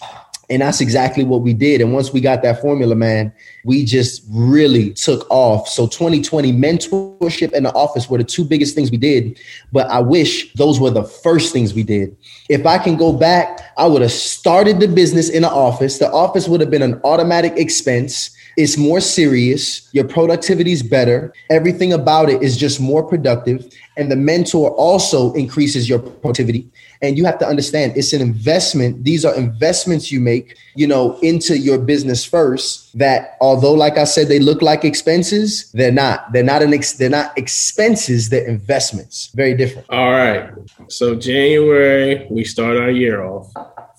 [0.51, 1.81] And that's exactly what we did.
[1.81, 3.33] And once we got that formula, man,
[3.65, 5.67] we just really took off.
[5.67, 9.41] So 2020 mentorship and the office were the two biggest things we did.
[9.73, 12.15] But I wish those were the first things we did.
[12.51, 15.99] If I can go back, I would have started the business in the office.
[15.99, 19.88] The office would have been an automatic expense it's more serious.
[19.93, 21.33] Your productivity is better.
[21.51, 23.73] Everything about it is just more productive.
[23.97, 26.69] And the mentor also increases your productivity.
[27.03, 29.05] And you have to understand it's an investment.
[29.05, 32.97] These are investments you make, you know, into your business first.
[32.99, 36.33] That although, like I said, they look like expenses, they're not.
[36.33, 39.31] They're not an ex- they're not expenses, they're investments.
[39.35, 39.91] Very different.
[39.91, 40.51] All right.
[40.88, 43.53] So January, we start our year off.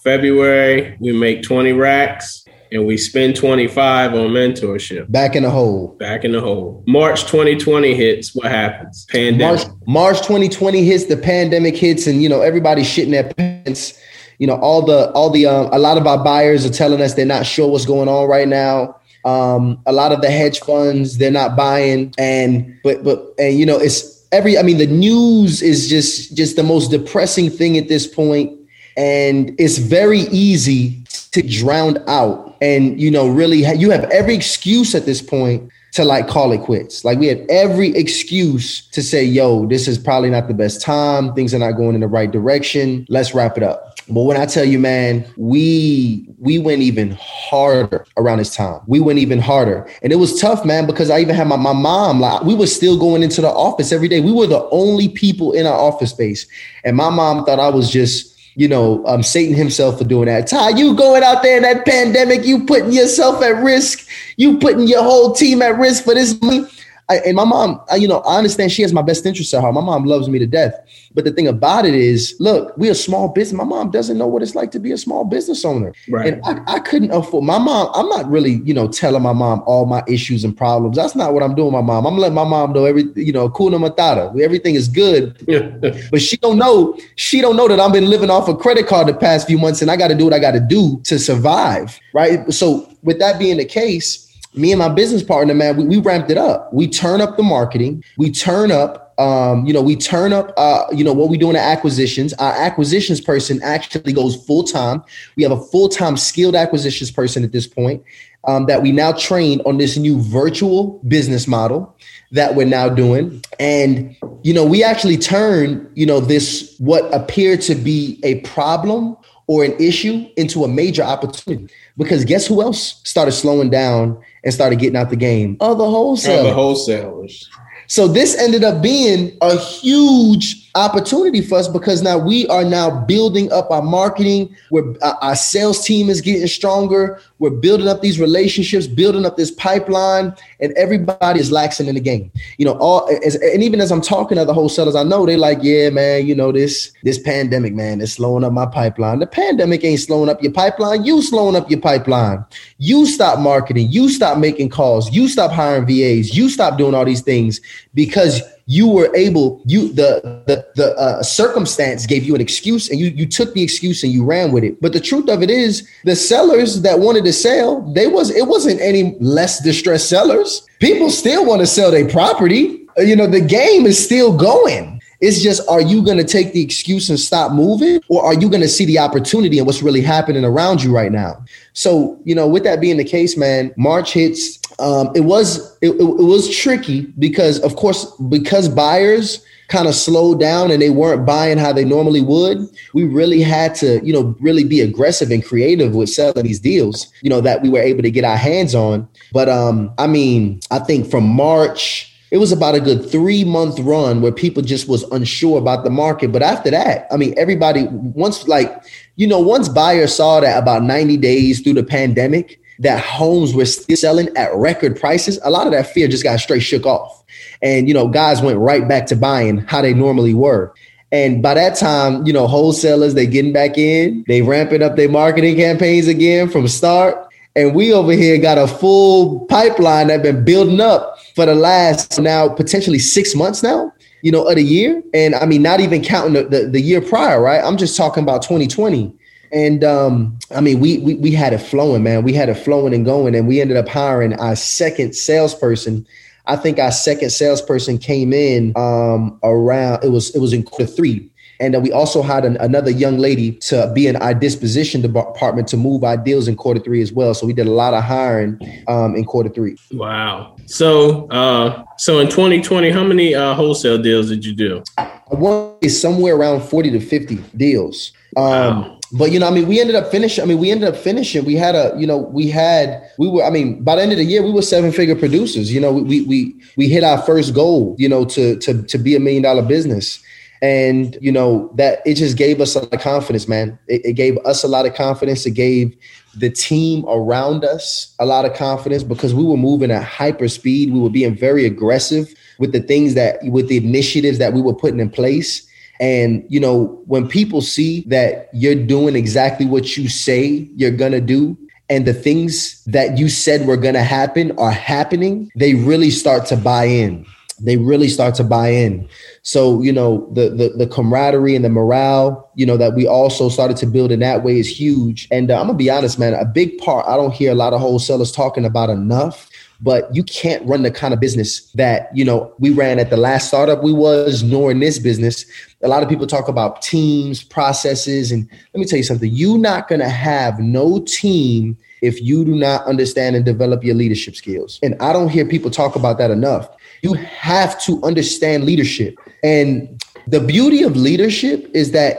[0.04, 5.10] February, we make 20 racks and we spend 25 on mentorship.
[5.12, 5.90] Back in the hole.
[6.00, 6.84] Back in the hole.
[6.88, 8.34] March 2020 hits.
[8.36, 9.06] What happens?
[9.06, 9.68] Pandemic.
[9.68, 11.06] March, March 2020 hits.
[11.06, 14.00] The pandemic hits, and you know everybody's shitting their pants.
[14.40, 17.14] You know all the all the um, a lot of our buyers are telling us
[17.14, 19.00] they're not sure what's going on right now.
[19.24, 23.66] Um, a lot of the hedge funds they're not buying, and but but and you
[23.66, 24.58] know it's every.
[24.58, 28.52] I mean the news is just just the most depressing thing at this point,
[28.98, 34.36] and it's very easy to drown out and you know really ha- you have every
[34.36, 37.06] excuse at this point to like call it quits.
[37.06, 41.34] Like we had every excuse to say, yo, this is probably not the best time.
[41.36, 43.06] Things are not going in the right direction.
[43.10, 44.00] Let's wrap it up.
[44.10, 48.82] But when I tell you, man, we we went even harder around this time.
[48.88, 49.88] We went even harder.
[50.02, 52.68] And it was tough, man, because I even had my, my mom, like we were
[52.68, 54.20] still going into the office every day.
[54.20, 56.48] We were the only people in our office space.
[56.84, 60.48] And my mom thought I was just you know, um, Satan himself for doing that.
[60.48, 64.88] Ty, you going out there in that pandemic, you putting yourself at risk, you putting
[64.88, 66.66] your whole team at risk for this money.
[67.10, 69.62] I, and my mom, I, you know, I understand she has my best interests at
[69.62, 69.74] heart.
[69.74, 70.74] My mom loves me to death.
[71.14, 73.58] But the thing about it is, look, we're a small business.
[73.58, 75.94] My mom doesn't know what it's like to be a small business owner.
[76.10, 76.34] Right.
[76.34, 77.92] And I, I couldn't afford my mom.
[77.94, 80.96] I'm not really, you know, telling my mom all my issues and problems.
[80.96, 82.06] That's not what I'm doing, my mom.
[82.06, 84.40] I'm letting my mom know every, you know, kuna matata.
[84.40, 85.38] Everything is good.
[86.12, 89.08] but she don't know, she don't know that I've been living off a credit card
[89.08, 91.20] the past few months and I got to do what I got to do to
[91.20, 92.00] survive.
[92.14, 92.52] Right.
[92.52, 94.23] So with that being the case,
[94.56, 96.74] me and my business partner, man, we, we ramped it up.
[96.74, 98.04] We turn up the marketing.
[98.18, 101.50] We turn up um, you know, we turn up, uh, you know, what we do
[101.50, 102.34] in acquisitions.
[102.34, 105.04] Our acquisitions person actually goes full time.
[105.36, 108.04] We have a full time skilled acquisitions person at this point
[108.46, 111.96] um, that we now train on this new virtual business model
[112.32, 113.44] that we're now doing.
[113.60, 119.16] And, you know, we actually turn, you know, this what appeared to be a problem
[119.48, 121.74] or an issue into a major opportunity.
[121.98, 125.58] Because guess who else started slowing down and started getting out the game?
[125.60, 126.54] Other wholesalers.
[126.54, 127.50] Wholesalers.
[127.88, 133.04] So this ended up being a huge opportunity for us because now we are now
[133.06, 134.56] building up our marketing.
[134.70, 134.84] Where
[135.22, 137.20] our sales team is getting stronger.
[137.40, 142.02] We're building up these relationships building up this pipeline and everybody is laxing in the
[142.02, 142.32] game.
[142.58, 145.60] You know all and even as i'm talking to the wholesalers i know they're like
[145.62, 149.20] yeah man you know this this pandemic man is slowing up my pipeline.
[149.20, 151.04] The pandemic ain't slowing up your pipeline.
[151.04, 152.46] You slowing up your pipeline.
[152.78, 153.92] You stop marketing.
[153.92, 155.12] You stop making calls.
[155.12, 157.62] You stop hiring vas you stop doing all these things
[157.94, 163.00] because you were able you the the, the uh, circumstance gave you an excuse and
[163.00, 164.80] you you took the excuse and you ran with it.
[164.82, 168.48] But the truth of it is the sellers that wanted to sell they was it
[168.48, 170.68] wasn't any less distressed sellers.
[170.80, 172.88] People still want to sell their property.
[172.98, 174.93] You know the game is still going
[175.24, 178.50] it's just, are you going to take the excuse and stop moving, or are you
[178.50, 181.44] going to see the opportunity and what's really happening around you right now?
[181.72, 184.60] So, you know, with that being the case, man, March hits.
[184.80, 190.40] Um, it was it, it was tricky because, of course, because buyers kind of slowed
[190.40, 192.58] down and they weren't buying how they normally would,
[192.94, 197.12] we really had to, you know, really be aggressive and creative with selling these deals,
[197.22, 199.08] you know, that we were able to get our hands on.
[199.32, 203.78] But um, I mean, I think from March it was about a good three month
[203.78, 206.32] run where people just was unsure about the market.
[206.32, 208.84] But after that, I mean, everybody once like,
[209.18, 213.66] you know, once buyers saw that about 90 days through the pandemic, that homes were
[213.66, 217.24] still selling at record prices, a lot of that fear just got straight shook off.
[217.62, 220.74] And, you know, guys went right back to buying how they normally were.
[221.12, 225.08] And by that time, you know, wholesalers, they getting back in, they ramping up their
[225.08, 227.32] marketing campaigns again from start.
[227.56, 232.20] And we over here got a full pipeline that been building up for the last
[232.20, 233.92] now potentially six months now,
[234.22, 235.02] you know, of the year.
[235.14, 237.64] And I mean, not even counting the, the, the year prior, right?
[237.64, 239.14] I'm just talking about 2020.
[239.52, 242.24] And um, I mean, we, we we had it flowing, man.
[242.24, 246.08] We had it flowing and going, and we ended up hiring our second salesperson.
[246.48, 250.88] I think our second salesperson came in um, around it was it was in quarter
[250.88, 251.30] three
[251.64, 255.68] and then we also had an, another young lady to be in our disposition department
[255.70, 257.34] to move our deals in quarter three as well.
[257.34, 259.78] So we did a lot of hiring um, in quarter three.
[259.94, 260.58] Wow.
[260.66, 264.84] So, uh, so in 2020, how many uh, wholesale deals did you do?
[264.98, 268.12] I want somewhere around 40 to 50 deals.
[268.36, 269.00] Um, wow.
[269.14, 270.44] But you know, I mean, we ended up finishing.
[270.44, 271.46] I mean, we ended up finishing.
[271.46, 273.44] We had a, you know, we had, we were.
[273.44, 275.72] I mean, by the end of the year, we were seven figure producers.
[275.72, 277.96] You know, we we we hit our first goal.
[278.00, 280.20] You know, to to to be a million dollar business.
[280.64, 283.78] And, you know, that it just gave us a lot of confidence, man.
[283.90, 285.46] It, it, gave us a lot of confidence.
[285.46, 285.94] It gave
[286.38, 290.94] the team around us a lot of confidence because we were moving at hyper speed.
[290.94, 294.74] We were being very aggressive with the things that, with the initiatives that we were
[294.74, 295.68] putting in place.
[296.00, 301.20] And, you know, when people see that you're doing exactly what you say you're to
[301.20, 301.58] do,
[301.90, 306.56] and the things that you said were to happen are happening, they really start to
[306.56, 307.26] buy in
[307.64, 309.08] they really start to buy in.
[309.42, 313.50] So, you know, the, the, the camaraderie and the morale, you know, that we also
[313.50, 315.28] started to build in that way is huge.
[315.32, 317.74] And uh, I'm gonna be honest, man, a big part I don't hear a lot
[317.74, 319.50] of wholesalers talking about enough.
[319.82, 323.18] But you can't run the kind of business that you know we ran at the
[323.18, 325.46] last startup we was, nor in this business.
[325.82, 329.58] A lot of people talk about teams, processes, and let me tell you something: you're
[329.58, 334.80] not gonna have no team if you do not understand and develop your leadership skills.
[334.84, 336.70] And I don't hear people talk about that enough.
[337.04, 339.20] You have to understand leadership.
[339.44, 342.16] And the beauty of leadership is that,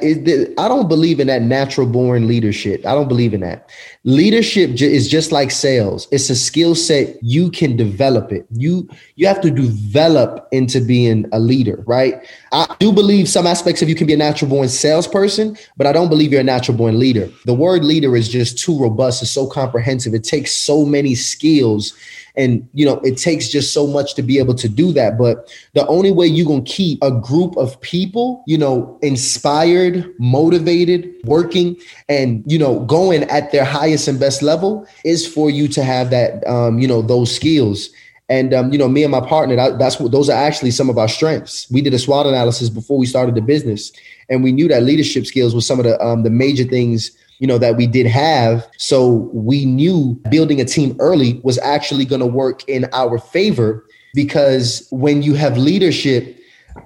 [0.59, 2.85] I don't believe in that natural born leadership.
[2.85, 3.71] I don't believe in that.
[4.05, 6.07] Leadership is just like sales.
[6.13, 8.47] It's a skill set you can develop it.
[8.51, 12.17] You you have to develop into being a leader, right?
[12.53, 15.93] I do believe some aspects of you can be a natural born salesperson, but I
[15.93, 17.31] don't believe you're a natural born leader.
[17.47, 19.23] The word leader is just too robust.
[19.23, 20.13] It's so comprehensive.
[20.13, 21.95] It takes so many skills
[22.37, 25.17] and, you know, it takes just so much to be able to do that.
[25.19, 30.13] But the only way you're going to keep a group of people, you know, inspired,
[30.19, 31.77] motivated, working,
[32.09, 36.11] and, you know, going at their highest and best level is for you to have
[36.11, 37.91] that, um, you know, those skills.
[38.31, 40.89] And um, you know, me and my partner, that, that's what those are actually some
[40.89, 41.71] of our strengths.
[41.71, 43.93] We did a SWOT analysis before we started the business,
[44.31, 47.47] and we knew that leadership skills was some of the um, the major things you
[47.47, 48.67] know, that we did have.
[48.77, 53.87] So we knew building a team early was actually going to work in our favor
[54.15, 56.39] because when you have leadership,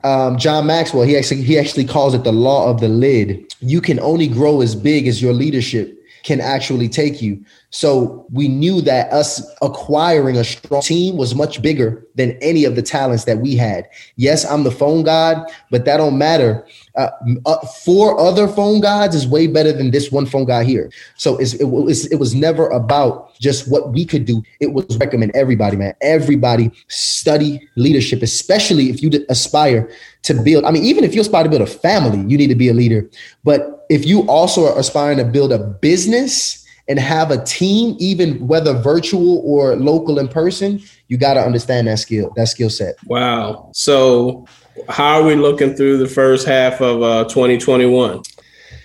[0.05, 3.55] um, John Maxwell, he actually he actually calls it the law of the lid.
[3.61, 5.94] You can only grow as big as your leadership
[6.24, 7.42] can actually take you.
[7.70, 12.76] So we knew that us acquiring a strong team was much bigger than any of
[12.76, 13.88] the talents that we had.
[14.16, 16.66] Yes, I'm the phone god, but that don't matter.
[16.96, 17.08] Uh,
[17.46, 20.90] uh, four other phone gods is way better than this one phone guy here.
[21.16, 24.42] So it, was, it was never about just what we could do.
[24.60, 25.94] It was recommend everybody, man.
[26.02, 29.88] Everybody study leadership, especially if you aspire
[30.24, 30.64] to build.
[30.64, 32.74] I mean, even if you aspire to build a family, you need to be a
[32.74, 33.08] leader.
[33.44, 38.47] But if you also are aspiring to build a business, and have a team, even
[38.47, 42.97] whether virtual or local in person, you got to understand that skill, that skill set.
[43.07, 43.70] Wow.
[43.74, 44.47] So,
[44.89, 48.22] how are we looking through the first half of uh, 2021?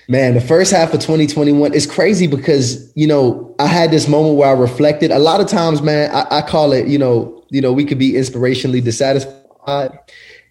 [0.09, 4.35] Man, the first half of 2021 is crazy because you know I had this moment
[4.35, 5.11] where I reflected.
[5.11, 7.99] A lot of times, man, I, I call it, you know, you know, we could
[7.99, 9.97] be inspirationally dissatisfied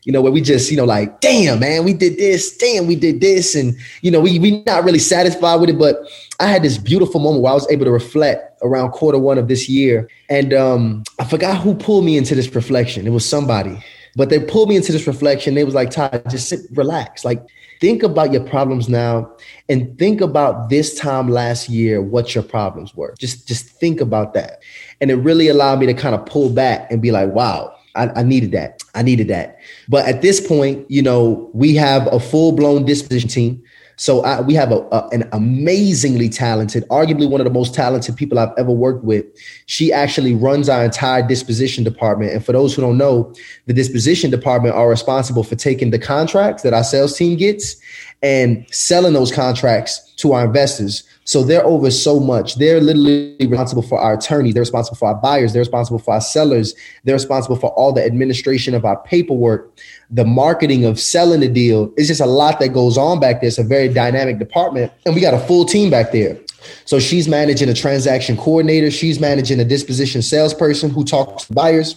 [0.04, 2.96] you know, where we just, you know, like, damn, man, we did this, damn, we
[2.96, 3.54] did this.
[3.54, 5.78] And, you know, we we not really satisfied with it.
[5.78, 5.96] But
[6.40, 9.48] I had this beautiful moment where I was able to reflect around quarter one of
[9.48, 10.08] this year.
[10.28, 13.06] And um, I forgot who pulled me into this reflection.
[13.06, 13.82] It was somebody.
[14.16, 15.54] But they pulled me into this reflection.
[15.54, 17.24] They was like, Todd, just sit, relax.
[17.24, 17.42] Like,
[17.80, 19.28] think about your problems now
[19.68, 23.14] and think about this time last year, what your problems were.
[23.18, 24.62] Just, just think about that.
[25.00, 28.08] And it really allowed me to kind of pull back and be like, wow, I,
[28.08, 28.82] I, needed that.
[28.94, 29.58] I needed that.
[29.88, 33.62] But at this point, you know, we have a full blown disposition team.
[33.96, 38.16] So I, we have a, a, an amazingly talented, arguably one of the most talented
[38.16, 39.26] people I've ever worked with.
[39.66, 42.32] She actually runs our entire disposition department.
[42.32, 43.32] And for those who don't know,
[43.66, 47.76] the disposition department are responsible for taking the contracts that our sales team gets
[48.22, 51.02] and selling those contracts to our investors.
[51.24, 52.56] So they're over so much.
[52.56, 54.54] They're literally responsible for our attorneys.
[54.54, 55.52] They're responsible for our buyers.
[55.52, 56.74] They're responsible for our sellers.
[57.04, 59.72] They're responsible for all the administration of our paperwork,
[60.10, 61.92] the marketing of selling the deal.
[61.96, 63.48] It's just a lot that goes on back there.
[63.48, 64.92] It's a very dynamic department.
[65.06, 66.38] And we got a full team back there.
[66.84, 68.90] So she's managing a transaction coordinator.
[68.90, 71.96] She's managing a disposition salesperson who talks to buyers.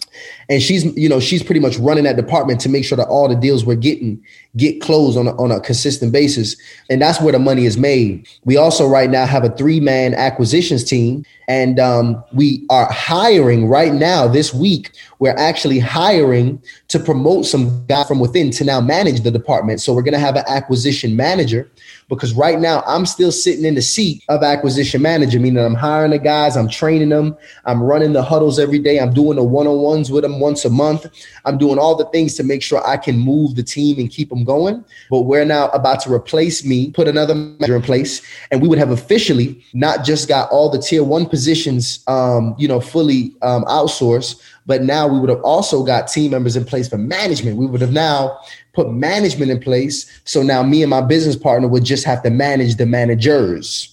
[0.49, 3.27] And she's, you know, she's pretty much running that department to make sure that all
[3.27, 4.23] the deals we're getting
[4.57, 6.55] get closed on a, on a consistent basis.
[6.89, 8.27] And that's where the money is made.
[8.45, 11.25] We also right now have a three man acquisitions team.
[11.47, 14.91] And um, we are hiring right now this week.
[15.19, 19.79] We're actually hiring to promote some guy from within to now manage the department.
[19.81, 21.69] So we're going to have an acquisition manager
[22.07, 26.11] because right now I'm still sitting in the seat of acquisition manager, meaning I'm hiring
[26.11, 27.35] the guys, I'm training them,
[27.65, 30.65] I'm running the huddles every day, I'm doing the one on ones with them once
[30.65, 31.07] a month,
[31.45, 34.29] I'm doing all the things to make sure I can move the team and keep
[34.29, 34.85] them going.
[35.09, 38.21] But we're now about to replace me, put another manager in place,
[38.51, 42.67] and we would have officially not just got all the tier one positions, um, you
[42.67, 46.87] know, fully um, outsourced, but now we would have also got team members in place
[46.87, 47.57] for management.
[47.57, 48.39] We would have now
[48.73, 50.09] put management in place.
[50.25, 53.91] So now me and my business partner would just have to manage the managers.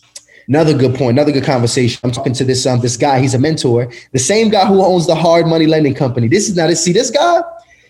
[0.49, 2.01] Another good point, another good conversation.
[2.03, 3.21] I'm talking to this um this guy.
[3.21, 6.27] He's a mentor, the same guy who owns the Hard Money Lending Company.
[6.27, 7.43] This is now to see this guy.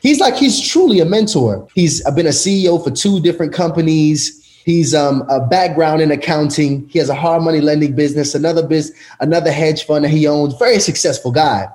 [0.02, 1.68] He's like he's truly a mentor.
[1.74, 4.40] He's been a CEO for two different companies.
[4.64, 6.88] He's um, a background in accounting.
[6.88, 10.54] He has a hard money lending business, another biz, another hedge fund that he owns.
[10.54, 11.68] Very successful guy.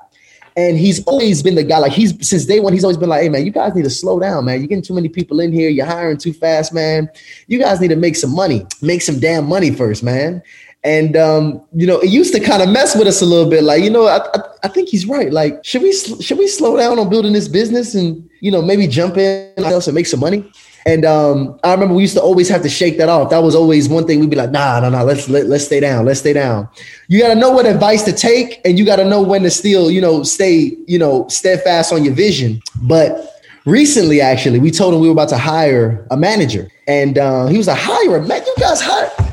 [0.58, 3.22] And he's always been the guy, like he's since day one, he's always been like,
[3.22, 4.60] hey man, you guys need to slow down, man.
[4.60, 7.10] You're getting too many people in here, you're hiring too fast, man.
[7.48, 10.42] You guys need to make some money, make some damn money first, man.
[10.88, 13.62] And um, you know, it used to kind of mess with us a little bit.
[13.64, 15.34] Like, you know, I, I, I think he's right.
[15.34, 18.88] Like, should we should we slow down on building this business and you know maybe
[18.88, 20.50] jump in else and make some money?
[20.86, 23.32] And um, I remember we used to always have to shake that off.
[23.32, 25.82] That was always one thing we'd be like, nah, no, no, let's let, let's stay
[25.82, 26.70] down, let's stay down.
[27.10, 29.52] You got to know what advice to take, and you got to know when to
[29.52, 32.62] still, you know, stay, you know, steadfast on your vision.
[32.84, 37.48] But recently, actually, we told him we were about to hire a manager, and uh,
[37.48, 39.27] he was like, hire man, you guys hire.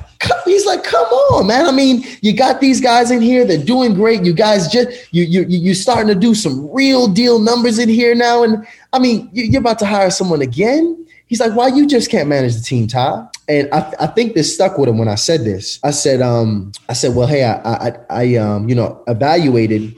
[0.54, 1.66] He's like, come on, man.
[1.66, 3.44] I mean, you got these guys in here.
[3.44, 4.24] They're doing great.
[4.24, 8.14] You guys just you you you starting to do some real deal numbers in here
[8.14, 8.44] now.
[8.44, 11.06] And I mean, you're about to hire someone again.
[11.26, 13.26] He's like, why you just can't manage the team, Ty?
[13.48, 15.80] And I, I think this stuck with him when I said this.
[15.82, 19.94] I said, um, I said, well, hey, I, I, I um, you know, evaluated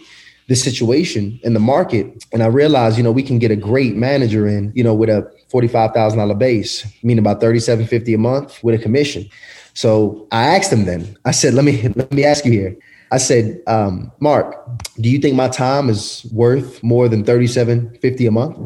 [0.48, 3.96] the situation in the market, and I realized, you know, we can get a great
[3.96, 8.18] manager in, you know, with a forty-five thousand dollar base, meaning about thirty-seven fifty a
[8.18, 9.28] month with a commission.
[9.76, 11.18] So I asked him then.
[11.26, 12.76] I said, let me let me ask you here.
[13.12, 14.56] I said, um, Mark,
[15.00, 18.56] do you think my time is worth more than thirty-seven fifty a month?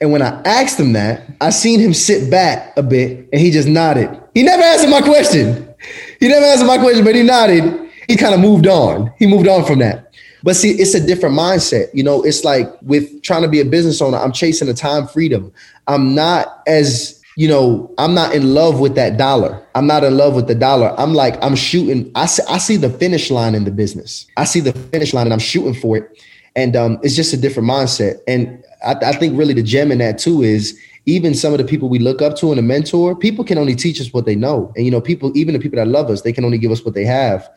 [0.00, 3.50] And when I asked him that, I seen him sit back a bit and he
[3.50, 4.08] just nodded.
[4.34, 5.68] He never answered my question.
[6.20, 7.90] he never answered my question, but he nodded.
[8.06, 9.12] He kind of moved on.
[9.18, 10.12] He moved on from that.
[10.44, 11.88] But see, it's a different mindset.
[11.92, 15.08] You know, it's like with trying to be a business owner, I'm chasing the time
[15.08, 15.52] freedom.
[15.88, 19.64] I'm not as you know, I'm not in love with that dollar.
[19.74, 20.94] I'm not in love with the dollar.
[20.98, 22.10] I'm like, I'm shooting.
[22.14, 24.26] I see, I see the finish line in the business.
[24.36, 26.22] I see the finish line and I'm shooting for it.
[26.56, 28.18] And um, it's just a different mindset.
[28.28, 31.64] And I, I think really the gem in that too is even some of the
[31.64, 34.36] people we look up to and a mentor, people can only teach us what they
[34.36, 34.72] know.
[34.76, 36.84] And, you know, people, even the people that love us, they can only give us
[36.84, 37.48] what they have.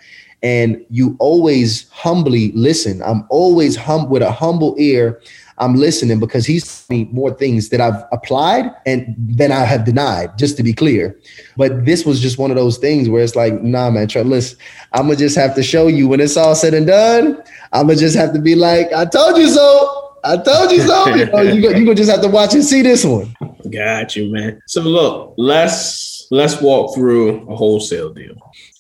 [0.46, 3.02] And you always humbly listen.
[3.02, 5.20] I'm always hum with a humble ear.
[5.58, 10.38] I'm listening because he's me more things that I've applied and then I have denied,
[10.38, 11.20] just to be clear.
[11.58, 14.60] But this was just one of those things where it's like, nah, man, try, listen,
[14.93, 17.41] I'm gonna just have to show you when it's all said and done.
[17.74, 20.12] I'm gonna just have to be like, I told you so.
[20.24, 21.08] I told you so.
[21.08, 23.36] You know, you gonna just have to watch and see this one.
[23.72, 24.62] Got you, man.
[24.68, 28.36] So look, let's let's walk through a wholesale deal.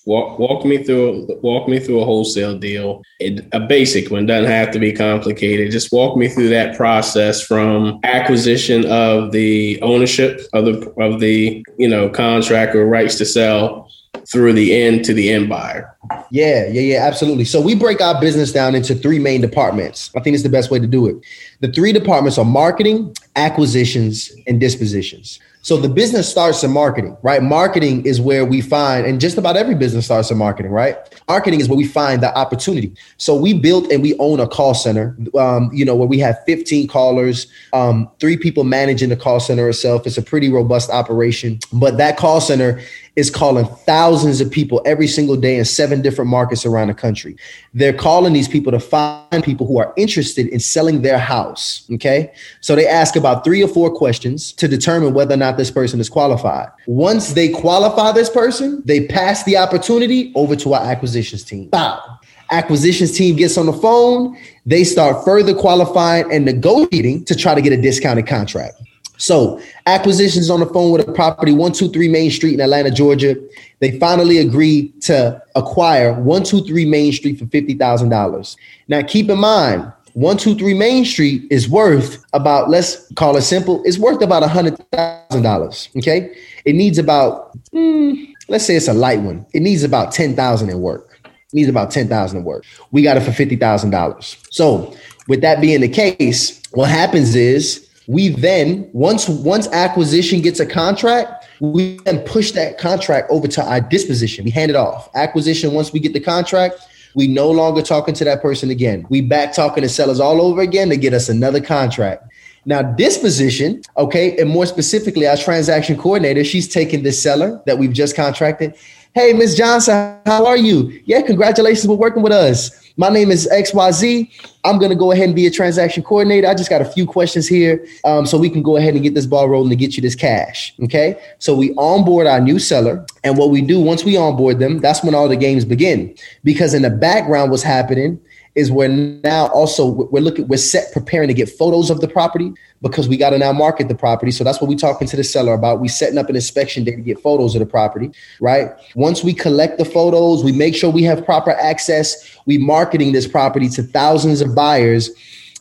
[0.05, 3.01] Walk walk me through walk me through a wholesale deal.
[3.19, 5.71] It, a basic one doesn't have to be complicated.
[5.71, 11.65] Just walk me through that process from acquisition of the ownership of the of the
[11.77, 13.89] you know contract or rights to sell
[14.31, 15.95] through the end to the end buyer.
[16.31, 17.45] Yeah, yeah, yeah, absolutely.
[17.45, 20.11] So we break our business down into three main departments.
[20.15, 21.15] I think it's the best way to do it.
[21.61, 25.39] The three departments are marketing, acquisitions, and dispositions.
[25.65, 27.41] So the business starts in marketing, right?
[27.41, 30.95] Marketing is where we find, and just about every business starts in marketing, right?
[31.27, 32.93] Marketing is where we find the opportunity.
[33.17, 36.37] So we built and we own a call center, um, you know, where we have
[36.45, 40.05] 15 callers, um, three people managing the call center itself.
[40.05, 42.79] It's a pretty robust operation, but that call center
[43.15, 47.37] is calling thousands of people every single day in seven different markets around the country.
[47.73, 51.85] They're calling these people to find people who are interested in selling their house.
[51.93, 52.33] Okay.
[52.61, 55.99] So they ask about three or four questions to determine whether or not this person
[55.99, 56.69] is qualified.
[56.87, 61.69] Once they qualify this person, they pass the opportunity over to our acquisitions team.
[61.71, 62.19] Wow.
[62.51, 64.37] Acquisitions team gets on the phone.
[64.65, 68.81] They start further qualifying and negotiating to try to get a discounted contract.
[69.17, 73.35] So acquisitions on the phone with a property 123 Main Street in Atlanta, Georgia.
[73.79, 78.55] They finally agree to acquire 123 Main Street for $50,000.
[78.87, 83.97] Now keep in mind, 123 Main Street is worth about, let's call it simple, it's
[83.97, 85.97] worth about $100,000.
[85.97, 86.35] Okay.
[86.63, 89.45] It needs about, mm, let's say it's a light one.
[89.53, 91.19] It needs about 10,000 in work.
[91.25, 92.63] It needs about 10,000 in work.
[92.91, 94.37] We got it for $50,000.
[94.51, 94.95] So
[95.27, 100.65] with that being the case, what happens is we then once once acquisition gets a
[100.65, 104.45] contract, we then push that contract over to our disposition.
[104.45, 105.09] We hand it off.
[105.15, 106.75] Acquisition once we get the contract,
[107.15, 109.05] we no longer talking to that person again.
[109.09, 112.31] We back talking to sellers all over again to get us another contract.
[112.67, 117.93] Now, disposition, okay, and more specifically, our transaction coordinator, she's taking this seller that we've
[117.93, 118.75] just contracted.
[119.13, 120.99] Hey, Miss Johnson, how are you?
[121.05, 122.84] Yeah, congratulations for working with us.
[122.97, 124.29] My name is XYZ.
[124.63, 126.47] I'm going to go ahead and be a transaction coordinator.
[126.47, 129.13] I just got a few questions here um, so we can go ahead and get
[129.13, 130.73] this ball rolling to get you this cash.
[130.83, 131.19] Okay.
[131.39, 133.05] So we onboard our new seller.
[133.25, 136.15] And what we do once we onboard them, that's when all the games begin.
[136.45, 138.19] Because in the background, what's happening
[138.55, 142.53] is we're now also we're looking we're set preparing to get photos of the property
[142.81, 144.31] because we got to now market the property.
[144.31, 145.81] So that's what we're talking to the seller about.
[145.81, 148.71] We setting up an inspection day to get photos of the property right?
[148.95, 152.37] Once we collect the photos we make sure we have proper access.
[152.45, 155.11] We marketing this property to thousands of buyers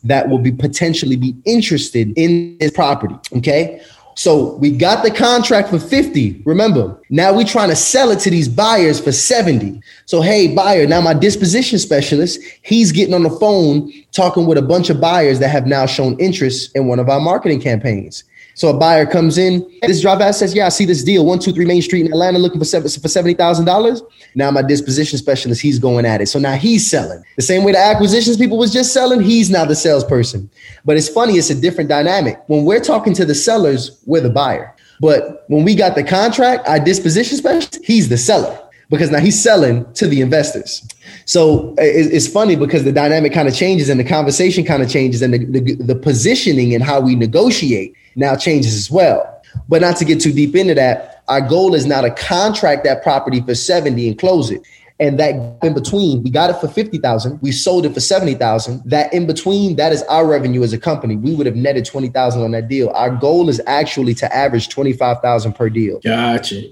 [0.04, 3.80] that will be potentially be interested in this property okay
[4.14, 6.42] so we got the contract for 50.
[6.44, 9.80] Remember, now we're trying to sell it to these buyers for 70.
[10.06, 14.62] So, hey, buyer, now my disposition specialist, he's getting on the phone talking with a
[14.62, 18.24] bunch of buyers that have now shown interest in one of our marketing campaigns.
[18.54, 21.64] So a buyer comes in, this drive out says, Yeah, I see this deal, 123
[21.64, 24.00] Main Street in Atlanta looking for, seven, for $70,000.
[24.34, 26.28] Now my disposition specialist, he's going at it.
[26.28, 27.22] So now he's selling.
[27.36, 30.48] The same way the acquisitions people was just selling, he's now the salesperson.
[30.84, 32.40] But it's funny, it's a different dynamic.
[32.46, 34.74] When we're talking to the sellers, we're the buyer.
[35.00, 39.42] But when we got the contract, our disposition specialist, he's the seller because now he's
[39.42, 40.86] selling to the investors.
[41.26, 45.22] So it's funny because the dynamic kind of changes and the conversation kind of changes
[45.22, 49.42] and the, the, the, positioning and how we negotiate now changes as well.
[49.68, 53.02] But not to get too deep into that, our goal is now to contract that
[53.02, 54.60] property for 70 and close it.
[55.00, 57.40] And that in between, we got it for 50,000.
[57.42, 58.82] We sold it for 70,000.
[58.84, 61.16] That in between, that is our revenue as a company.
[61.16, 62.90] We would have netted 20,000 on that deal.
[62.90, 65.98] Our goal is actually to average 25,000 per deal.
[66.00, 66.62] Gotcha.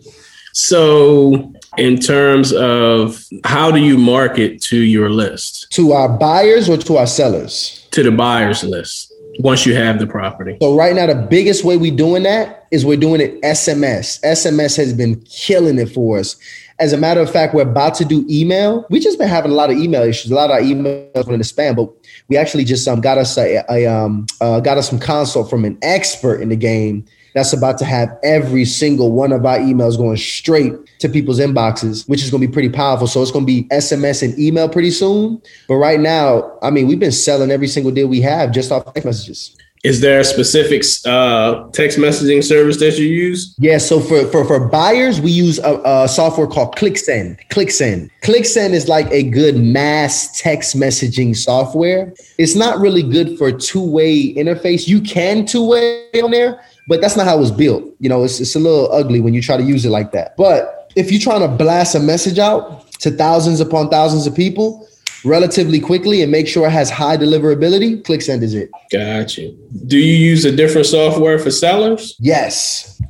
[0.54, 5.66] So, in terms of how do you market to your list?
[5.72, 7.86] To our buyers or to our sellers?
[7.92, 10.58] To the buyers list once you have the property.
[10.60, 14.20] So right now, the biggest way we're doing that is we're doing it SMS.
[14.22, 16.36] SMS has been killing it for us.
[16.78, 18.86] As a matter of fact, we're about to do email.
[18.90, 20.30] We just been having a lot of email issues.
[20.30, 21.90] A lot of our emails went into spam, but
[22.28, 25.64] we actually just um, got us a, a um, uh, got us some consult from
[25.64, 27.04] an expert in the game
[27.34, 32.08] that's about to have every single one of our emails going straight to people's inboxes,
[32.08, 33.06] which is going to be pretty powerful.
[33.06, 35.40] So it's going to be SMS and email pretty soon.
[35.68, 38.92] But right now, I mean, we've been selling every single deal we have just off
[38.92, 39.56] text messages.
[39.84, 43.52] Is there a specific uh, text messaging service that you use?
[43.58, 47.40] Yeah, so for for, for buyers, we use a, a software called ClickSend.
[47.48, 48.08] ClickSend.
[48.22, 52.14] ClickSend is like a good mass text messaging software.
[52.38, 54.86] It's not really good for two way interface.
[54.86, 57.84] You can two way on there, but that's not how it was built.
[58.00, 60.36] You know, it's, it's a little ugly when you try to use it like that.
[60.36, 64.88] But if you're trying to blast a message out to thousands upon thousands of people
[65.24, 68.70] relatively quickly and make sure it has high deliverability, ClickSend is it.
[68.90, 69.56] Got you.
[69.86, 72.16] Do you use a different software for sellers?
[72.18, 73.00] Yes.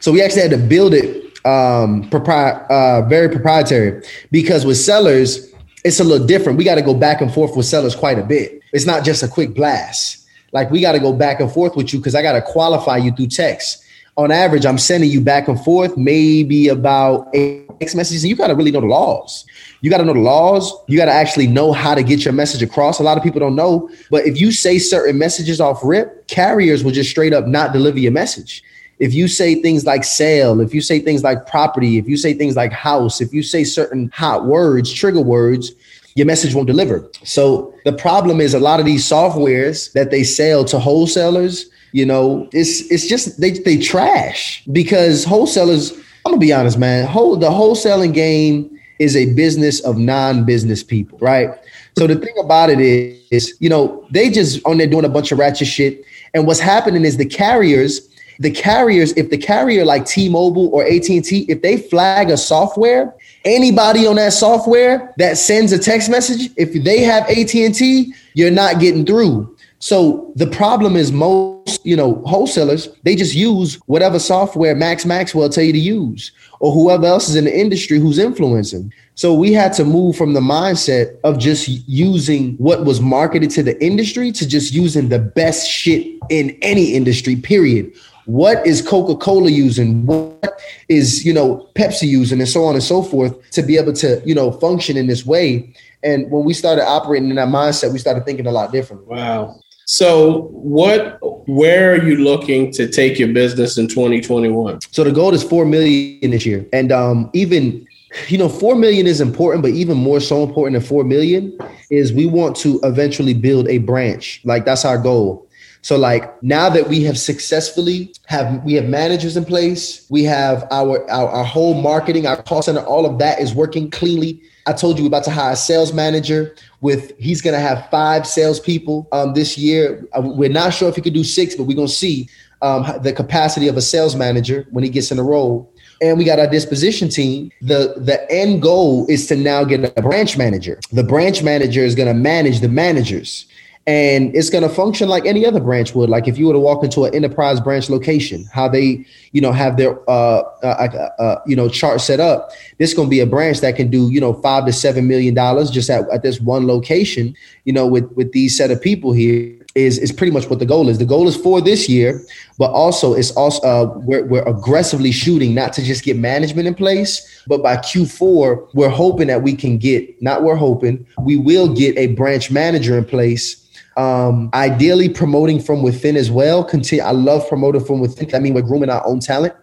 [0.00, 5.52] So we actually had to build it um propri- uh, very proprietary because with sellers,
[5.84, 6.56] it's a little different.
[6.56, 8.60] We got to go back and forth with sellers quite a bit.
[8.72, 10.21] It's not just a quick blast
[10.52, 12.98] like we got to go back and forth with you because I got to qualify
[12.98, 13.84] you through text.
[14.18, 18.48] On average, I'm sending you back and forth maybe about eight messages, and you got
[18.48, 19.46] to really know the laws.
[19.80, 20.70] You got to know the laws.
[20.86, 23.00] You got to actually know how to get your message across.
[23.00, 26.84] A lot of people don't know, but if you say certain messages off rip, carriers
[26.84, 28.62] will just straight up not deliver your message.
[28.98, 32.34] If you say things like sale, if you say things like property, if you say
[32.34, 35.72] things like house, if you say certain hot words, trigger words,
[36.14, 37.08] your message won't deliver.
[37.24, 42.06] So the problem is a lot of these softwares that they sell to wholesalers, you
[42.06, 45.92] know, it's it's just they they trash because wholesalers.
[46.24, 47.06] I'm gonna be honest, man.
[47.06, 51.50] Whole the wholesaling game is a business of non-business people, right?
[51.98, 55.08] So the thing about it is, is, you know, they just on there doing a
[55.08, 56.04] bunch of ratchet shit.
[56.32, 58.08] And what's happening is the carriers,
[58.38, 63.12] the carriers, if the carrier like T-Mobile or AT&T, if they flag a software
[63.44, 68.80] anybody on that software that sends a text message, if they have AT&T, you're not
[68.80, 69.56] getting through.
[69.78, 75.48] So the problem is most, you know, wholesalers, they just use whatever software Max Maxwell
[75.48, 76.30] tell you to use
[76.60, 78.92] or whoever else is in the industry who's influencing.
[79.16, 83.64] So we had to move from the mindset of just using what was marketed to
[83.64, 87.92] the industry to just using the best shit in any industry, period
[88.26, 90.06] what is Coca-Cola using?
[90.06, 93.92] What is, you know, Pepsi using and so on and so forth to be able
[93.94, 95.74] to, you know, function in this way.
[96.02, 99.06] And when we started operating in that mindset, we started thinking a lot different.
[99.06, 99.60] Wow.
[99.86, 101.18] So what
[101.48, 104.80] where are you looking to take your business in 2021?
[104.92, 106.66] So the goal is 4 million this year.
[106.72, 107.86] And um even
[108.28, 111.56] you know 4 million is important but even more so important than 4 million
[111.90, 115.48] is we want to eventually build a branch like that's our goal
[115.82, 120.64] so like now that we have successfully have we have managers in place, we have
[120.70, 124.40] our our, our whole marketing, our call center, all of that is working cleanly.
[124.66, 128.28] I told you we're about to hire a sales manager with he's to have five
[128.28, 130.06] salespeople um, this year.
[130.16, 132.28] Uh, we're not sure if he could do six, but we're to see
[132.62, 135.68] um, the capacity of a sales manager when he gets in the role.
[136.00, 137.50] And we got our disposition team.
[137.60, 140.78] The the end goal is to now get a branch manager.
[140.92, 143.46] The branch manager is going to manage the managers
[143.86, 146.58] and it's going to function like any other branch would like if you were to
[146.58, 151.40] walk into an enterprise branch location how they you know have their uh, uh, uh
[151.46, 154.08] you know chart set up this is going to be a branch that can do
[154.10, 157.86] you know five to seven million dollars just at, at this one location you know
[157.86, 160.98] with with these set of people here is is pretty much what the goal is.
[160.98, 162.22] The goal is for this year,
[162.58, 166.74] but also it's also uh, we're we're aggressively shooting not to just get management in
[166.74, 171.72] place, but by Q4 we're hoping that we can get not we're hoping we will
[171.72, 173.61] get a branch manager in place
[173.96, 176.64] um, ideally, promoting from within as well.
[176.64, 177.04] Continue.
[177.04, 178.34] I love promoting from within.
[178.34, 179.54] I mean, we're grooming our own talent,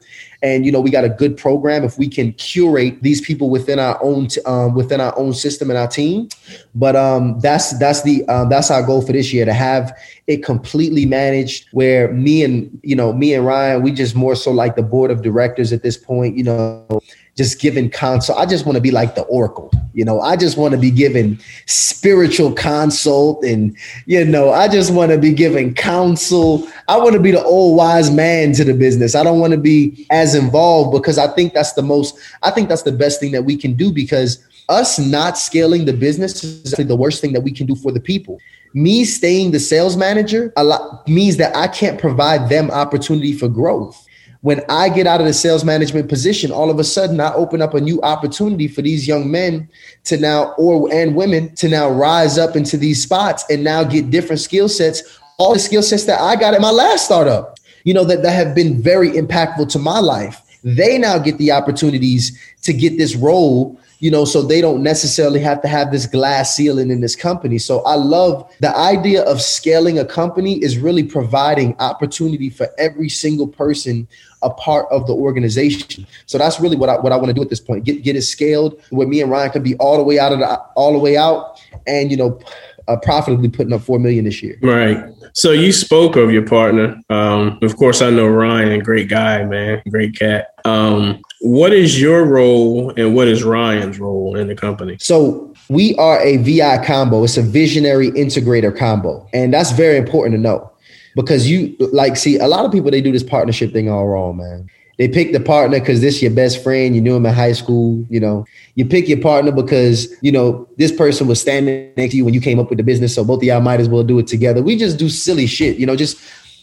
[0.42, 1.84] and you know, we got a good program.
[1.84, 5.80] If we can curate these people within our own um, within our own system and
[5.80, 6.30] our team,
[6.76, 9.98] but um, that's that's the um, that's our goal for this year to have
[10.30, 11.68] it completely managed.
[11.72, 15.10] Where me and you know me and Ryan, we just more so like the board
[15.10, 16.38] of directors at this point.
[16.38, 17.02] You know,
[17.36, 19.72] just giving counsel I just want to be like the oracle.
[19.94, 23.76] You know, I just want to be given spiritual consult and,
[24.06, 26.68] you know, I just want to be giving counsel.
[26.88, 29.16] I want to be the old wise man to the business.
[29.16, 32.70] I don't want to be as involved because I think that's the most, I think
[32.70, 36.72] that's the best thing that we can do because us not scaling the business is
[36.72, 38.40] the worst thing that we can do for the people.
[38.74, 43.50] Me staying the sales manager a lot means that I can't provide them opportunity for
[43.50, 44.06] growth
[44.42, 47.62] when I get out of the sales management position, all of a sudden I open
[47.62, 49.68] up a new opportunity for these young men
[50.06, 54.10] to now, or and women to now rise up into these spots and now get
[54.10, 57.94] different skill sets, all the skill sets that I got at my last startup, you
[57.94, 60.42] know, that, that have been very impactful to my life.
[60.64, 65.40] they now get the opportunities to get this role you know, so they don't necessarily
[65.42, 67.58] have to have this glass ceiling in this company.
[67.58, 73.10] So I love the idea of scaling a company is really providing opportunity for every
[73.10, 74.08] single person
[74.42, 76.08] a part of the organization.
[76.26, 77.84] So that's really what I what I want to do at this point.
[77.84, 80.40] Get get it scaled where me and Ryan could be all the way out of
[80.40, 82.40] the all the way out and you know
[82.88, 84.58] uh, profitably putting up four million this year.
[84.62, 85.04] Right.
[85.34, 87.00] So you spoke of your partner.
[87.10, 90.59] Um, of course, I know Ryan, great guy, man, great cat.
[90.70, 94.98] Um, what is your role and what is Ryan's role in the company?
[95.00, 97.24] So we are a VI combo.
[97.24, 100.72] It's a visionary integrator combo, and that's very important to know
[101.16, 104.38] because you like see a lot of people they do this partnership thing all wrong,
[104.38, 106.94] man they pick the partner because this your best friend.
[106.94, 108.06] You knew him in high school.
[108.10, 108.46] You know,
[108.76, 112.34] you pick your partner because you know this person was standing next to you when
[112.34, 113.16] you came up with the business.
[113.16, 114.62] So both of y'all might as well do it together.
[114.62, 115.78] We just do silly shit.
[115.78, 116.20] You know, just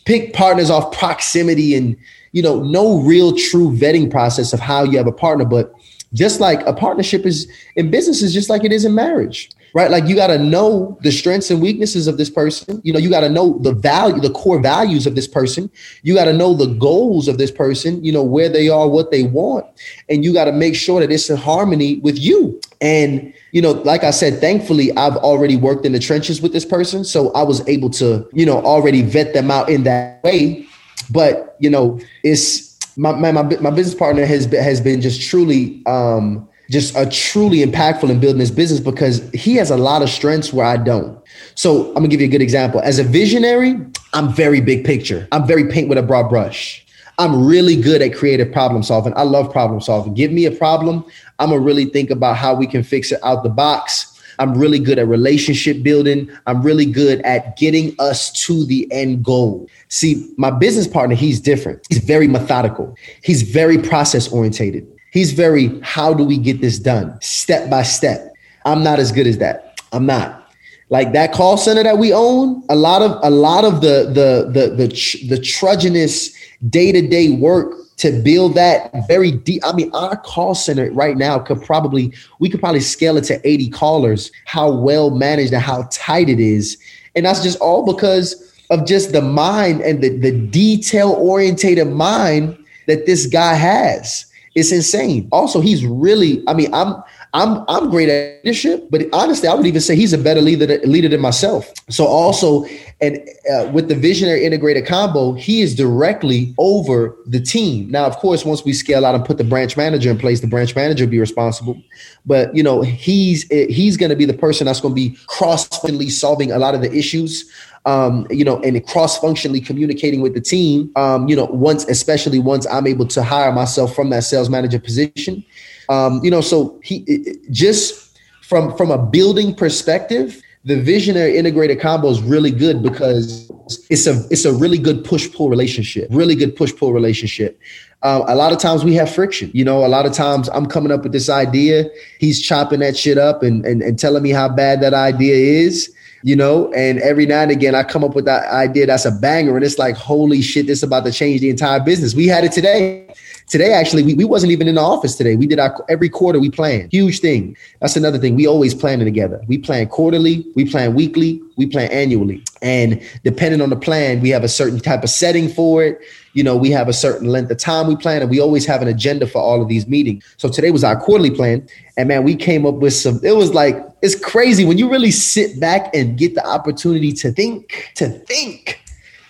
[0.07, 1.97] pick partners off proximity and
[2.33, 5.45] you know no real true vetting process of how you have a partner.
[5.45, 5.75] But
[6.15, 9.91] just like a partnership is in business is just like it is in marriage right?
[9.91, 12.81] Like you got to know the strengths and weaknesses of this person.
[12.83, 15.71] You know, you got to know the value, the core values of this person.
[16.03, 19.11] You got to know the goals of this person, you know, where they are, what
[19.11, 19.67] they want.
[20.09, 22.59] And you got to make sure that it's in harmony with you.
[22.81, 26.65] And, you know, like I said, thankfully, I've already worked in the trenches with this
[26.65, 27.05] person.
[27.05, 30.67] So I was able to, you know, already vet them out in that way.
[31.11, 35.83] But, you know, it's my, my, my, business partner has been, has been just truly,
[35.85, 40.09] um, just a truly impactful in building his business because he has a lot of
[40.09, 41.19] strengths where I don't.
[41.55, 42.81] So I'm gonna give you a good example.
[42.81, 43.79] As a visionary,
[44.13, 45.29] I'm very big picture.
[45.33, 46.85] I'm very paint with a broad brush.
[47.19, 49.15] I'm really good at creative problem solving.
[49.17, 50.15] I love problem solving.
[50.15, 51.05] Give me a problem,
[51.39, 54.13] I'm gonna really think about how we can fix it out the box.
[54.39, 56.31] I'm really good at relationship building.
[56.47, 59.67] I'm really good at getting us to the end goal.
[59.89, 61.87] See, my business partner, he's different.
[61.89, 62.95] He's very methodical.
[63.23, 64.87] He's very process orientated.
[65.17, 67.19] He's very, how do we get this done?
[67.23, 68.35] Step by step.
[68.67, 69.81] I'm not as good as that.
[69.91, 70.53] I'm not.
[70.91, 74.51] Like that call center that we own, a lot of a lot of the the
[74.53, 76.35] the the the, the trudginess
[76.69, 79.63] day-to-day work to build that very deep.
[79.65, 83.41] I mean, our call center right now could probably we could probably scale it to
[83.43, 86.77] 80 callers, how well managed and how tight it is.
[87.15, 92.63] And that's just all because of just the mind and the, the detail orientated mind
[92.87, 94.27] that this guy has.
[94.57, 95.29] It's insane.
[95.31, 97.03] Also, he's really, I mean, I'm
[97.37, 100.79] I'm I'm great at leadership, but honestly, I would even say he's a better leader
[100.87, 101.71] leader than myself.
[101.91, 102.65] So also,
[103.03, 103.19] and
[103.53, 107.91] uh, with the visionary integrated combo, he is directly over the team.
[107.91, 110.47] Now, of course, once we scale out and put the branch manager in place, the
[110.47, 111.77] branch manager will be responsible.
[112.25, 116.09] But you know, he's he's going to be the person that's going to be cross-functionally
[116.09, 117.53] solving a lot of the issues
[117.85, 122.41] um, you know, and cross functionally communicating with the team, um, you know, once, especially
[122.41, 125.45] once I'm able to hire myself from that sales manager position,
[125.89, 132.09] um, you know, so he just from from a building perspective, the visionary integrated combo
[132.09, 133.51] is really good because
[133.91, 137.59] it's a it's a really good push pull relationship, really good push pull relationship.
[138.03, 139.51] Um, a lot of times we have friction.
[139.55, 141.87] You know, a lot of times I'm coming up with this idea,
[142.21, 145.93] he's chopping that shit up and and, and telling me how bad that idea is
[146.23, 149.11] you know, and every now and again I come up with that idea that's a
[149.11, 152.15] banger, and it's like, holy shit, this is about to change the entire business.
[152.15, 153.03] We had it today.
[153.49, 155.37] Today, actually, we, we wasn't even in the office today.
[155.37, 156.89] We did our every quarter we plan.
[156.91, 157.57] Huge thing.
[157.81, 158.35] That's another thing.
[158.35, 159.41] We always planning together.
[159.47, 162.43] We plan quarterly, we plan weekly, we plan annually.
[162.61, 166.01] And depending on the plan, we have a certain type of setting for it.
[166.33, 168.83] You know, we have a certain length of time we plan, and we always have
[168.83, 170.25] an agenda for all of these meetings.
[170.39, 171.69] So today was our quarterly plan.
[171.97, 173.77] And man, we came up with some, it was like,
[174.07, 178.81] it's crazy when you really sit back and get the opportunity to think, to think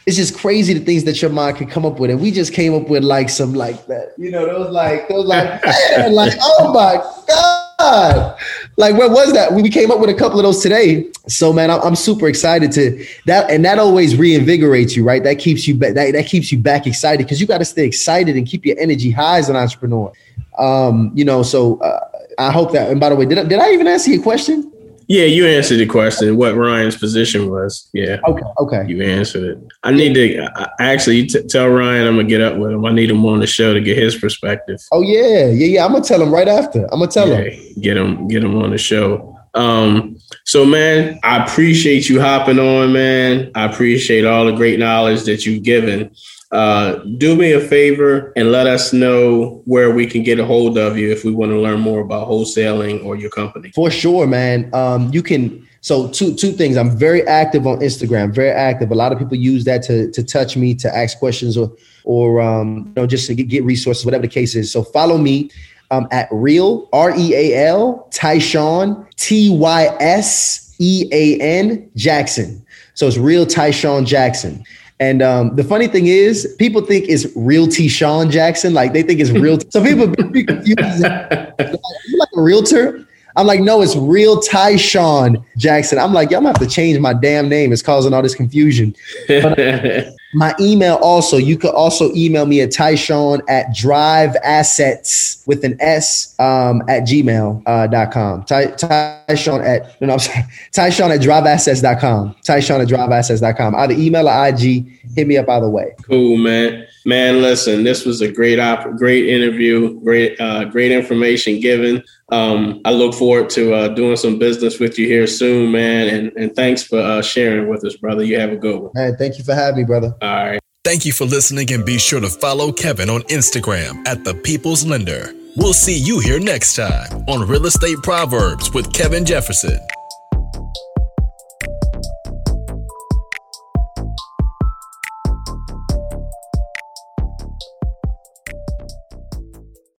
[0.06, 2.10] it's just crazy the things that your mind can come up with.
[2.10, 5.26] And we just came up with like some like that, you know, those like those
[5.26, 5.64] like
[5.96, 8.38] man, like oh my god,
[8.76, 9.52] like what was that?
[9.52, 11.10] We came up with a couple of those today.
[11.26, 15.24] So man, I'm, I'm super excited to that, and that always reinvigorates you, right?
[15.24, 15.94] That keeps you back.
[15.94, 18.78] That, that keeps you back excited because you got to stay excited and keep your
[18.78, 20.12] energy high as an entrepreneur.
[20.56, 22.08] Um, you know, so uh,
[22.38, 22.90] I hope that.
[22.90, 24.72] And by the way, did I, did I even answer your question?
[25.08, 26.36] Yeah, you answered the question.
[26.36, 27.88] What Ryan's position was?
[27.92, 28.18] Yeah.
[28.26, 28.42] Okay.
[28.58, 28.84] Okay.
[28.88, 29.58] You answered it.
[29.84, 32.84] I need to I actually t- tell Ryan I'm gonna get up with him.
[32.84, 34.80] I need him on the show to get his perspective.
[34.90, 35.84] Oh yeah, yeah, yeah.
[35.84, 36.84] I'm gonna tell him right after.
[36.86, 37.80] I'm gonna tell yeah, him.
[37.80, 39.38] Get him, get him on the show.
[39.54, 43.52] Um, so man, I appreciate you hopping on, man.
[43.54, 46.14] I appreciate all the great knowledge that you've given.
[46.52, 50.78] Uh, do me a favor and let us know where we can get a hold
[50.78, 53.70] of you if we want to learn more about wholesaling or your company.
[53.74, 54.70] For sure, man.
[54.72, 56.76] Um, you can So two two things.
[56.76, 58.90] I'm very active on Instagram, very active.
[58.90, 61.70] A lot of people use that to to touch me, to ask questions, or
[62.02, 64.72] or um, you know just to get, get resources, whatever the case is.
[64.72, 65.48] So follow me
[65.92, 72.66] um, at real R E A L Tysean T Y S E A N Jackson.
[72.94, 74.64] So it's real Tysean Jackson.
[74.98, 77.88] And um, the funny thing is, people think it's real T.
[77.88, 78.72] Sean Jackson.
[78.72, 79.58] Like they think it's real.
[79.70, 81.02] so people be confused.
[81.02, 83.06] like, you like a realtor?
[83.36, 85.98] I'm like, no, it's real Tysean Jackson.
[85.98, 87.70] I'm like, y'all have to change my damn name.
[87.70, 88.96] It's causing all this confusion.
[89.28, 89.58] But,
[90.36, 96.38] my email also, you could also email me at Tysean at driveassets with an S
[96.38, 98.40] um, at gmail.com.
[98.40, 102.36] Uh, Tysean at, no, no, I'm sorry, Tysean at driveassets.com.
[102.46, 103.74] Tysean at driveassets.com.
[103.76, 105.94] Either email or IG, hit me up either way.
[106.02, 106.86] Cool, man.
[107.06, 112.02] Man, listen, this was a great op- great interview, great uh, great information given.
[112.32, 116.08] Um, I look forward to uh, doing some business with you here soon, man.
[116.08, 118.24] And, and thanks for uh, sharing with us, brother.
[118.24, 118.90] You have a good one.
[118.94, 120.14] Man, thank you for having me, brother.
[120.20, 120.60] All right.
[120.84, 124.86] Thank you for listening and be sure to follow Kevin on Instagram at The People's
[124.86, 125.32] Lender.
[125.56, 129.80] We'll see you here next time on Real Estate Proverbs with Kevin Jefferson.